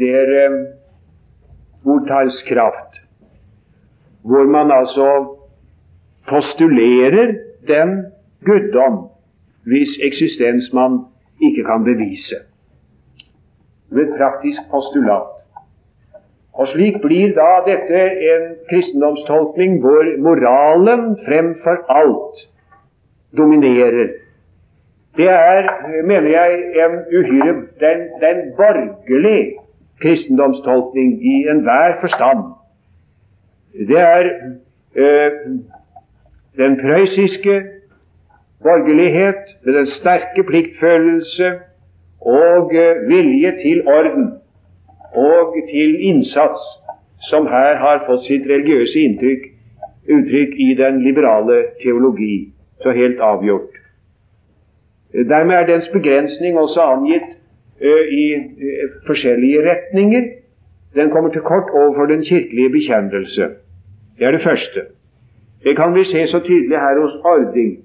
der 0.00 0.30
eh, 0.44 0.66
ordtalskraft, 1.84 2.96
hvor 4.22 4.44
man 4.44 4.70
altså 4.70 5.36
postulerer 6.28 7.34
den 7.68 8.06
guddom 8.44 9.08
hvis 9.64 9.88
eksistens 10.02 10.72
man 10.72 10.98
ikke 11.42 11.64
kan 11.64 11.84
bevise. 11.84 12.36
Ved 13.90 14.16
praktisk 14.18 14.60
postulat. 14.70 15.39
Og 16.60 16.68
Slik 16.68 16.98
blir 17.00 17.30
da 17.36 17.50
dette 17.64 18.00
en 18.32 18.42
kristendomstolkning 18.68 19.78
hvor 19.80 20.10
moralen 20.26 21.14
fremfor 21.24 21.78
alt 21.88 22.42
dominerer 23.36 24.10
det 25.16 25.28
er, 25.28 25.62
mener 26.06 26.30
jeg, 26.30 26.52
en 26.84 26.94
uhyre 27.18 27.54
den, 27.80 27.98
den 28.24 28.38
borgerlig 28.56 29.52
kristendomstolkning 30.02 31.08
i 31.32 31.34
enhver 31.50 32.00
forstand. 32.00 32.44
Det 33.88 33.98
er 33.98 34.24
øh, 34.94 35.30
den 36.56 36.80
prøyssiske 36.80 37.62
borgerlighet 38.62 39.42
med 39.64 39.74
den 39.74 39.86
sterke 39.86 40.42
pliktfølelse 40.46 41.52
og 42.20 42.74
øh, 42.74 43.08
vilje 43.08 43.50
til 43.62 43.88
orden 43.88 44.32
og 45.14 45.54
til 45.70 45.96
innsats 46.00 46.60
som 47.30 47.46
her 47.46 47.76
har 47.76 48.04
fått 48.06 48.24
sitt 48.28 48.46
religiøse 48.48 49.00
inntrykk, 49.00 49.42
uttrykk 50.08 50.54
i 50.56 50.74
den 50.78 51.02
liberale 51.04 51.62
teologi. 51.82 52.52
Så 52.82 52.94
helt 52.96 53.20
avgjort. 53.20 53.76
Dermed 55.12 55.54
er 55.54 55.66
dens 55.66 55.88
begrensning 55.92 56.58
også 56.58 56.80
angitt 56.80 57.28
ø, 57.80 57.96
i 58.08 58.24
ø, 58.34 58.88
forskjellige 59.06 59.64
retninger. 59.70 60.22
Den 60.94 61.10
kommer 61.10 61.30
til 61.30 61.40
kort 61.40 61.68
overfor 61.74 62.06
den 62.06 62.24
kirkelige 62.24 62.70
bekjennelse. 62.70 63.48
Det 64.18 64.26
er 64.26 64.30
det 64.30 64.42
første. 64.42 64.80
Det 65.64 65.76
kan 65.76 65.94
vi 65.94 66.04
se 66.04 66.26
så 66.26 66.40
tydelig 66.40 66.78
her 66.78 67.00
hos 67.00 67.14
Ording. 67.24 67.78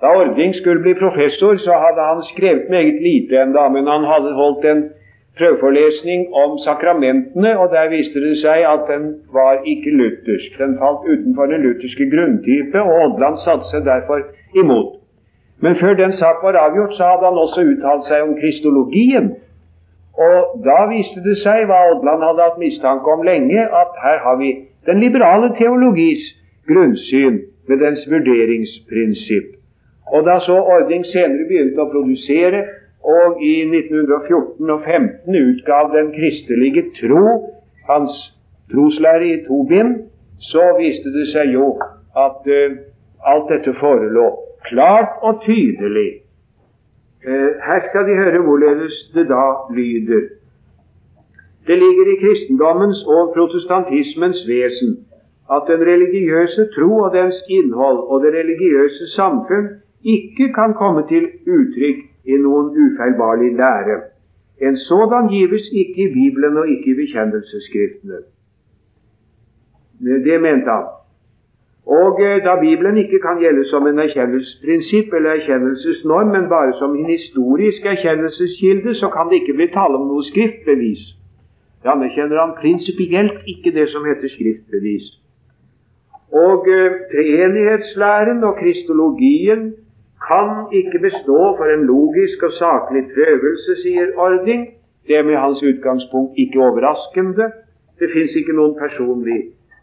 Da 0.00 0.06
Ording 0.06 0.54
skulle 0.54 0.82
bli 0.82 0.94
professor, 0.94 1.56
så 1.56 1.72
hadde 1.84 2.02
han 2.10 2.22
skrevet 2.32 2.70
meget 2.70 3.02
lite 3.02 3.42
enda, 3.42 3.68
men 3.68 3.86
han 3.86 4.04
hadde 4.04 4.34
holdt 4.34 4.64
en 4.64 4.84
prøveforelesning 5.38 6.20
om 6.42 6.58
sakramentene, 6.66 7.50
og 7.60 7.66
der 7.74 7.90
viste 7.94 8.20
det 8.26 8.36
seg 8.44 8.64
at 8.74 8.86
den 8.92 9.04
var 9.38 9.62
ikke 9.72 9.90
luthersk. 10.00 10.58
Den 10.62 10.78
falt 10.82 11.02
utenfor 11.12 11.50
den 11.52 11.64
lutherske 11.66 12.06
grunntype, 12.14 12.78
og 12.88 12.94
Odland 13.04 13.36
satte 13.44 13.66
seg 13.72 13.86
derfor 13.90 14.24
imot. 14.62 14.90
Men 15.62 15.76
før 15.80 15.94
den 16.02 16.12
sak 16.12 16.42
var 16.42 16.58
avgjort, 16.66 16.94
så 16.96 17.04
hadde 17.10 17.28
han 17.30 17.42
også 17.44 17.60
uttalt 17.72 18.04
seg 18.10 18.22
om 18.26 18.34
kristologien. 18.40 19.28
Og 20.26 20.36
da 20.66 20.78
viste 20.94 21.22
det 21.28 21.36
seg, 21.44 21.66
hva 21.70 21.78
Odland 21.92 22.26
hadde 22.26 22.46
hatt 22.46 22.62
mistanke 22.62 23.14
om 23.14 23.22
lenge, 23.26 23.60
at 23.82 24.02
her 24.04 24.18
har 24.26 24.36
vi 24.42 24.50
den 24.86 25.00
liberale 25.04 25.52
teologis 25.58 26.22
grunnsyn 26.70 27.40
med 27.68 27.80
dens 27.84 28.04
vurderingsprinsipp. 28.10 29.48
Og 30.12 30.24
da 30.26 30.38
så 30.40 30.56
Ording 30.74 31.04
senere 31.06 31.46
begynte 31.48 31.84
å 31.84 31.90
produsere, 31.92 32.62
og 33.16 33.42
i 33.42 33.54
1914 33.62 34.70
og 34.70 34.80
15 34.84 35.36
utgav 35.48 35.84
Den 35.96 36.08
kristelige 36.18 36.82
tro, 37.00 37.24
hans 37.90 38.12
troslære 38.72 39.26
i 39.26 39.44
to 39.48 39.58
bind, 39.70 39.92
så 40.50 40.64
viste 40.80 41.08
det 41.16 41.26
seg 41.32 41.52
jo 41.58 41.66
at 42.26 42.42
uh, 42.58 42.76
alt 43.32 43.46
dette 43.52 43.74
forelå 43.80 44.26
klart 44.68 45.12
og 45.22 45.42
tydelig. 45.46 46.10
Uh, 47.28 47.50
her 47.66 47.80
skal 47.88 48.06
de 48.08 48.20
høre 48.22 48.42
hvorledes 48.46 48.96
det 49.14 49.26
da 49.32 49.44
lyder. 49.78 50.24
Det 51.66 51.76
ligger 51.78 52.06
i 52.12 52.20
kristendommens 52.24 53.00
og 53.16 53.32
protestantismens 53.36 54.40
vesen 54.48 54.90
at 55.56 55.62
den 55.70 55.80
religiøse 55.92 56.68
tro 56.76 56.90
og 57.04 57.10
dens 57.18 57.36
innhold 57.48 57.98
og 58.10 58.22
det 58.24 58.32
religiøse 58.40 59.04
samfunn 59.16 59.68
ikke 60.04 60.52
kan 60.58 60.74
komme 60.80 61.02
til 61.08 61.24
uttrykk 61.56 62.07
i 62.32 62.36
noen 62.44 62.66
ufeilbarlig 62.84 63.50
lære. 63.62 63.96
En 64.66 64.76
sådan 64.76 65.28
gives 65.28 65.64
ikke 65.82 66.02
i 66.06 66.12
Bibelen 66.18 66.56
og 66.56 66.68
ikke 66.68 66.90
i 66.90 66.98
bekjennelsesskriftene. 67.02 68.18
Det 70.26 70.40
mente 70.40 70.70
han. 70.70 70.86
Og 71.88 72.20
eh, 72.22 72.44
da 72.46 72.52
Bibelen 72.60 72.96
ikke 72.96 73.18
kan 73.26 73.38
gjelde 73.42 73.64
som 73.64 73.86
en 73.86 73.98
erkjennelsesprinsipp 73.98 75.14
eller 75.16 75.30
erkjennelsesnorm, 75.30 76.28
men 76.36 76.48
bare 76.48 76.72
som 76.80 76.96
en 76.96 77.06
historisk 77.16 77.86
erkjennelseskilde, 77.94 78.94
så 78.94 79.08
kan 79.14 79.24
det 79.28 79.36
ikke 79.40 79.56
bli 79.58 79.68
tale 79.78 79.94
om 80.00 80.04
noe 80.10 80.24
skriftbevis. 80.30 81.02
Det 81.82 81.88
anerkjenner 81.94 82.42
han 82.44 82.58
prinsipielt 82.60 83.38
ikke 83.52 83.72
det 83.78 83.88
som 83.88 84.04
heter 84.10 84.28
skriftbevis. 84.36 85.06
Og 86.44 86.68
eh, 86.76 86.98
treenighetslæren 87.14 88.44
og 88.44 88.54
kristologien 88.60 89.62
kan 90.30 90.48
ikke 90.80 90.98
bestå 91.06 91.40
for 91.58 91.66
en 91.74 91.84
logisk 91.92 92.42
og 92.48 92.52
saklig 92.62 93.02
prøvelse, 93.14 93.76
sier 93.82 94.08
Ording. 94.26 94.62
Det 95.06 95.16
er 95.16 95.24
med 95.30 95.36
hans 95.44 95.62
utgangspunkt 95.70 96.32
ikke 96.42 96.60
overraskende. 96.66 97.46
Det 98.00 98.08
fins 98.14 98.36
ikke 98.40 98.56
noen 98.58 98.74
personlig 98.84 99.38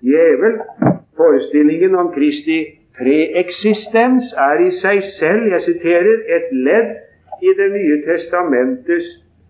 djevel. 0.05 0.59
Forestillingen 1.17 1.95
om 2.01 2.11
Kristi 2.17 2.59
preeksistens 2.99 4.31
er 4.49 4.61
i 4.67 4.71
seg 4.81 5.01
selv, 5.19 5.49
jeg 5.53 5.61
siterer, 5.69 6.15
et 6.37 6.47
ledd 6.67 6.93
i 7.43 7.51
Det 7.59 7.69
nye 7.71 7.97
testamentets 8.05 9.07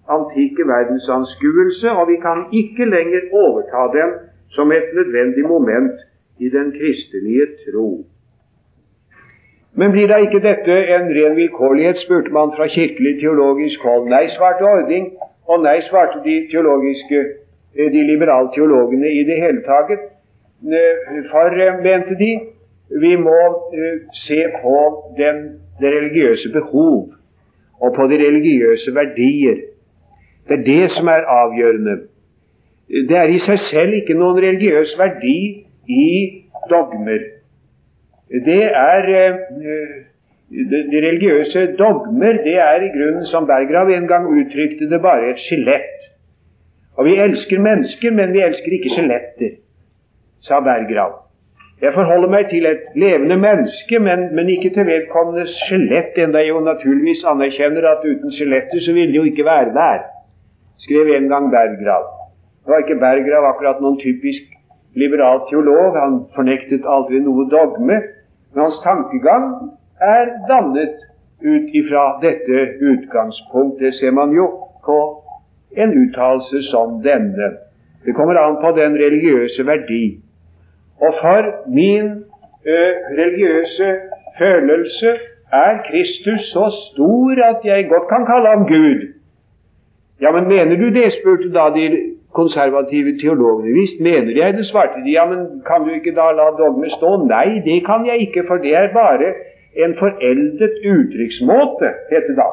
antikke 0.10 0.64
verdensanskuelse, 0.68 1.92
og 1.92 2.08
vi 2.10 2.18
kan 2.28 2.40
ikke 2.62 2.86
lenger 2.96 3.30
overta 3.44 3.84
den 3.98 4.12
som 4.56 4.72
et 4.72 4.90
nødvendig 4.98 5.46
moment 5.56 5.98
i 6.40 6.50
den 6.50 6.72
kristelige 6.72 7.46
tro. 7.66 8.06
Men 9.76 9.92
blir 9.92 10.08
da 10.08 10.22
ikke 10.24 10.40
dette 10.44 10.76
en 10.96 11.10
ren 11.18 11.36
vilkårlighet, 11.36 12.00
spurte 12.00 12.32
man 12.32 12.54
fra 12.56 12.68
kirkelig 12.72 13.18
teologisk 13.20 13.84
hold. 13.84 14.08
Nei, 14.10 14.28
svarte 14.32 14.64
Ording, 14.64 15.10
og 15.52 15.64
nei, 15.64 15.82
svarte 15.90 16.22
de 16.24 16.36
teologiske, 16.52 17.24
eh, 17.76 17.92
de 17.92 18.04
liberale 18.08 18.54
teologene 18.56 19.12
i 19.12 19.24
det 19.28 19.38
hele 19.42 19.62
taget. 19.68 20.08
Eh, 20.64 21.20
for, 21.32 21.52
eh, 21.66 21.82
mente 21.84 22.16
de, 22.24 22.32
vi 23.04 23.16
må 23.16 23.40
se 24.28 24.46
på 24.62 24.78
den, 25.18 25.60
det 25.80 25.92
religiøse 25.98 26.52
behov 26.54 27.10
og 27.82 27.96
på 27.96 28.08
de 28.08 28.16
religiøse 28.16 28.96
verdier. 28.96 29.58
Det 30.48 30.60
er 30.60 30.64
det 30.64 30.92
som 30.92 31.08
er 31.08 31.28
avgjørende. 31.28 31.98
Det 33.10 33.18
er 33.18 33.28
i 33.34 33.40
seg 33.40 33.60
selv 33.60 33.94
ikke 33.94 34.14
noen 34.14 34.38
religiøs 34.38 34.96
verdi 35.00 35.66
i 35.88 36.10
dogmer. 36.70 37.35
Det 38.30 38.64
er 38.64 39.10
eh, 39.22 39.36
De 40.92 41.00
religiøse 41.02 41.76
dogmer 41.78 42.38
det 42.46 42.56
er 42.62 42.84
i 42.86 42.92
grunnen, 42.94 43.26
som 43.26 43.48
Berggrav 43.50 43.90
en 43.90 44.08
gang 44.08 44.28
uttrykte 44.30 44.90
det, 44.90 45.02
bare 45.02 45.32
et 45.34 45.42
skjelett. 45.42 46.06
Og 46.98 47.06
vi 47.10 47.16
elsker 47.20 47.60
mennesker, 47.60 48.14
men 48.14 48.34
vi 48.34 48.44
elsker 48.46 48.76
ikke 48.78 48.94
skjeletter, 48.94 49.56
sa 50.46 50.62
Berggrav. 50.64 51.26
Jeg 51.82 51.92
forholder 51.94 52.30
meg 52.32 52.46
til 52.50 52.66
et 52.70 52.86
levende 52.96 53.36
menneske, 53.42 54.00
men, 54.00 54.30
men 54.36 54.50
ikke 54.54 54.72
til 54.78 54.88
vedkommendes 54.88 55.58
skjelett, 55.66 56.16
enda 56.24 56.40
jeg 56.44 56.54
jo 56.54 56.62
naturligvis 56.64 57.26
anerkjenner 57.28 57.90
at 57.90 58.06
uten 58.06 58.32
skjeletter 58.32 58.86
så 58.86 58.94
ville 58.96 59.12
det 59.12 59.20
jo 59.20 59.28
ikke 59.32 59.48
være 59.50 59.74
der, 59.76 60.06
skrev 60.86 61.12
en 61.18 61.28
gang 61.34 61.50
Berggrav. 61.52 62.06
Det 62.64 62.72
var 62.72 62.86
ikke 62.86 63.02
Berggrav 63.02 63.50
akkurat 63.50 63.82
noen 63.84 64.00
typisk 64.00 64.55
liberal 64.96 65.44
teolog. 65.50 65.98
Han 66.04 66.22
fornektet 66.36 66.88
aldri 66.88 67.20
noe 67.24 67.48
dogme. 67.52 68.00
Men 68.54 68.64
hans 68.64 68.80
tankegang 68.84 69.50
er 70.02 70.32
dannet 70.50 70.96
ut 71.44 71.76
ifra 71.80 72.06
dette 72.22 72.66
utgangspunkt. 72.92 73.80
Det 73.80 73.94
ser 74.00 74.12
man 74.12 74.32
jo 74.32 74.48
på 74.86 75.00
en 75.78 75.92
uttalelse 76.04 76.64
som 76.72 77.02
denne. 77.04 77.52
Det 78.06 78.16
kommer 78.16 78.38
an 78.40 78.58
på 78.62 78.72
den 78.80 78.96
religiøse 78.96 79.66
verdi. 79.66 80.20
Og 81.02 81.14
for 81.22 81.42
min 81.68 82.06
ø, 82.66 82.78
religiøse 83.20 83.88
følelse 84.38 85.12
er 85.52 85.74
Kristus 85.90 86.42
så 86.54 86.66
stor 86.84 87.44
at 87.52 87.60
jeg 87.64 87.90
godt 87.90 88.08
kan 88.10 88.26
kalle 88.26 88.48
ham 88.50 88.68
Gud. 88.68 89.02
Ja, 90.22 90.32
men 90.32 90.48
mener 90.48 90.76
du 90.76 90.90
det, 91.00 91.12
spurte 91.12 91.50
da 91.54 91.70
de 91.76 92.15
konservative 92.40 93.18
teologene. 93.22 93.74
Visst 93.80 94.00
mener 94.08 94.32
jeg 94.42 94.54
det, 94.58 94.66
svarte 94.70 95.02
de. 95.06 95.12
Ja, 95.18 95.26
men 95.32 95.40
kan 95.70 95.86
du 95.86 95.92
ikke 95.96 96.16
da 96.20 96.28
la 96.40 96.52
dogmet 96.60 96.94
stå? 96.98 97.12
Nei, 97.30 97.62
det 97.68 97.80
kan 97.90 98.06
jeg 98.10 98.28
ikke, 98.28 98.44
for 98.48 98.58
det 98.66 98.76
er 98.76 98.94
bare 98.94 99.34
en 99.86 99.96
foreldet 100.00 100.74
uttrykksmåte, 100.94 101.88
heter 102.12 102.32
det 102.32 102.38
da. 102.44 102.50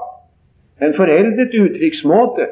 En 0.86 0.94
foreldet 0.98 1.54
uttrykksmåte. 1.62 2.46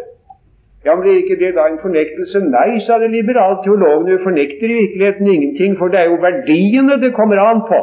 Ja, 0.84 0.94
men 0.94 1.02
Blir 1.02 1.16
ikke 1.22 1.44
det 1.44 1.54
da 1.54 1.66
en 1.68 1.80
fornektelse? 1.82 2.40
Nei, 2.40 2.80
sa 2.86 2.98
de 3.02 3.08
liberale 3.12 3.58
teologene, 3.64 4.10
vi 4.10 4.22
fornekter 4.22 4.68
i 4.68 4.78
virkeligheten 4.82 5.26
ingenting, 5.26 5.78
for 5.78 5.88
det 5.88 6.00
er 6.00 6.08
jo 6.12 6.22
verdiene 6.22 7.00
det 7.02 7.12
kommer 7.14 7.36
an 7.36 7.60
på. 7.68 7.80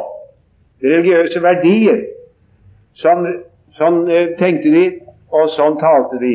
Religiøse 0.82 1.42
verdier. 1.42 2.00
Sånn, 2.98 3.28
sånn 3.78 4.00
eh, 4.10 4.32
tenkte 4.40 4.72
de, 4.74 4.84
og 5.30 5.52
sånn 5.54 5.78
talte 5.78 6.18
de. 6.22 6.34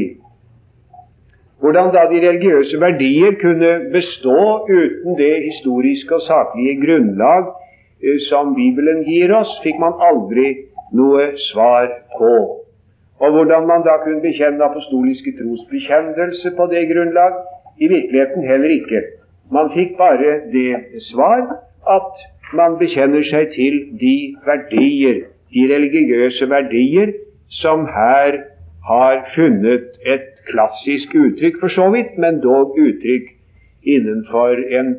Hvordan 1.64 1.94
da 1.96 2.02
de 2.12 2.18
religiøse 2.28 2.80
verdier 2.80 3.36
kunne 3.42 3.72
bestå 3.92 4.40
uten 4.80 5.12
det 5.22 5.36
historiske 5.50 6.16
og 6.16 6.22
saklige 6.22 6.76
grunnlag 6.86 7.44
eh, 8.04 8.20
som 8.30 8.52
Bibelen 8.56 9.00
gir 9.08 9.32
oss, 9.38 9.54
fikk 9.64 9.80
man 9.80 9.96
aldri 10.10 10.48
noe 11.00 11.30
svar 11.48 11.88
på. 12.18 12.34
Og 13.24 13.32
hvordan 13.32 13.68
man 13.72 13.88
da 13.88 13.96
kunne 14.04 14.20
bekjenne 14.26 14.68
apostoliske 14.68 15.32
trosbekjennelse 15.40 16.52
på 16.58 16.68
det 16.74 16.84
grunnlag, 16.92 17.40
i 17.80 17.88
virkeligheten 17.88 18.44
heller 18.52 18.70
ikke. 18.70 19.02
Man 19.52 19.72
fikk 19.74 19.96
bare 19.98 20.34
det 20.52 21.02
svar 21.08 21.48
at 21.96 22.26
man 22.54 22.76
bekjenner 22.82 23.24
seg 23.24 23.56
til 23.56 23.80
de 24.04 24.18
verdier, 24.46 25.24
de 25.56 25.64
religiøse 25.76 26.50
verdier, 26.50 27.16
som 27.64 27.88
her 27.88 28.42
har 28.88 29.24
funnet 29.36 30.00
et 30.06 30.30
klassisk 30.50 31.16
uttrykk 31.16 31.60
for 31.60 31.68
så 31.72 31.90
vidt, 31.94 32.18
men 32.18 32.42
dog 32.44 32.76
uttrykk 32.80 33.30
innenfor 33.84 34.60
en 34.80 34.96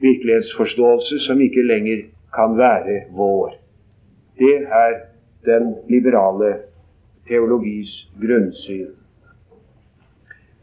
virkelighetsforståelse 0.00 1.18
som 1.26 1.40
ikke 1.40 1.62
lenger 1.62 2.04
kan 2.34 2.58
være 2.58 3.00
vår. 3.16 3.54
Det 4.38 4.56
er 4.82 4.92
den 5.46 5.74
liberale 5.88 6.54
teologis 7.28 8.08
grunnsyn. 8.20 8.92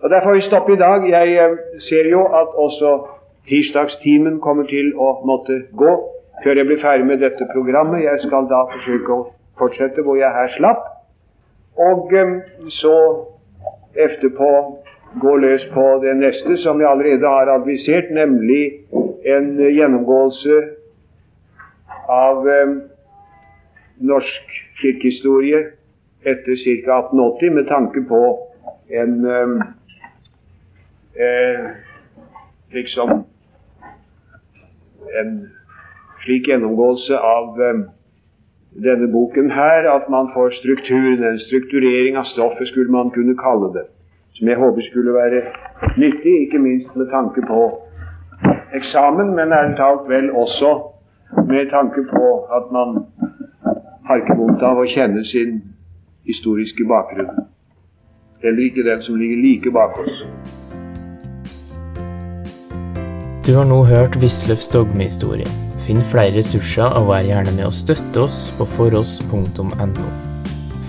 Og 0.01 0.09
Der 0.09 0.21
får 0.23 0.33
vi 0.33 0.41
stoppe 0.41 0.73
i 0.73 0.75
dag. 0.75 1.09
Jeg 1.09 1.27
eh, 1.43 1.57
ser 1.79 2.09
jo 2.09 2.21
at 2.25 2.49
også 2.65 3.07
tirsdagstimen 3.47 4.39
kommer 4.39 4.63
til 4.63 4.93
å 4.97 5.09
måtte 5.25 5.61
gå 5.77 5.93
før 6.43 6.57
jeg 6.57 6.65
blir 6.65 6.81
ferdig 6.81 7.05
med 7.05 7.21
dette 7.21 7.45
programmet. 7.53 8.03
Jeg 8.03 8.19
skal 8.25 8.49
da 8.49 8.63
forsøke 8.73 9.13
å 9.13 9.27
fortsette 9.61 10.01
hvor 10.01 10.17
jeg 10.17 10.33
her 10.37 10.49
slapp. 10.57 11.00
Og 11.89 12.13
eh, 12.13 12.37
så 12.69 12.95
etterpå 13.95 14.51
gå 15.21 15.35
løs 15.37 15.65
på 15.73 15.85
det 16.03 16.15
neste, 16.17 16.57
som 16.63 16.79
jeg 16.81 16.89
allerede 16.89 17.27
har 17.27 17.51
advisert, 17.55 18.11
nemlig 18.15 18.63
en 19.27 19.51
gjennomgåelse 19.59 20.61
av 22.09 22.47
eh, 22.49 22.73
norsk 24.01 24.57
kirkehistorie 24.81 25.61
etter 26.21 26.55
ca. 26.63 26.99
1880 26.99 27.55
med 27.55 27.67
tanke 27.67 28.03
på 28.07 28.21
en 29.01 29.25
eh, 29.25 29.55
eh, 31.25 31.65
liksom 32.71 33.23
en 35.21 35.33
slik 36.23 36.47
gjennomgåelse 36.47 37.17
av 37.17 37.61
eh, 37.61 37.81
denne 38.75 39.07
boken 39.11 39.51
her 39.51 39.95
at 39.95 40.09
man 40.09 40.29
får 40.33 40.49
strukturen, 40.49 41.23
en 41.23 41.39
strukturering 41.39 42.17
av 42.17 42.23
stoffet, 42.23 42.67
skulle 42.67 42.91
man 42.91 43.11
kunne 43.11 43.35
kalle 43.37 43.73
det. 43.73 43.85
Som 44.33 44.47
jeg 44.47 44.57
håper 44.57 44.81
skulle 44.81 45.13
være 45.13 45.41
nyttig, 45.97 46.41
ikke 46.41 46.59
minst 46.59 46.95
med 46.95 47.07
tanke 47.11 47.41
på 47.47 47.61
eksamen, 48.73 49.35
men 49.35 49.51
ærlig 49.51 49.77
talt 49.77 50.09
vel 50.09 50.31
også 50.31 50.71
med 51.47 51.69
tanke 51.69 52.01
på 52.15 52.27
at 52.57 52.71
man 52.71 53.05
har 54.07 54.15
ikke 54.21 54.37
vondt 54.39 54.63
av 54.63 54.79
å 54.79 54.87
kjenne 54.95 55.23
sin 55.25 55.61
historiske 56.25 56.87
bakgrunn. 56.87 57.43
Heller 58.43 58.63
ikke 58.63 58.87
den 58.87 59.03
som 59.05 59.19
ligger 59.19 59.43
like 59.43 59.71
bak 59.71 59.99
oss. 59.99 60.23
Du 63.45 63.51
har 63.57 63.65
nå 63.65 63.83
hørt 63.85 64.17
Wisløffs 64.21 64.69
dogmehistorie 64.69 65.70
Finn 65.81 66.01
flere 66.11 66.35
ressurser 66.37 66.93
og 66.99 67.09
vær 67.09 67.25
gjerne 67.25 67.53
med 67.57 67.67
å 67.67 67.73
støtte 67.73 68.25
oss 68.27 68.43
på 68.57 68.67
foross.no. 68.75 70.07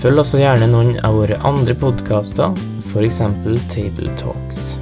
Følg 0.03 0.22
også 0.24 0.43
gjerne 0.43 0.68
noen 0.68 0.97
av 1.07 1.16
våre 1.20 1.38
andre 1.47 1.76
podkaster, 1.78 2.57
f.eks. 2.90 3.22
Table 3.72 4.16
Talks. 4.20 4.82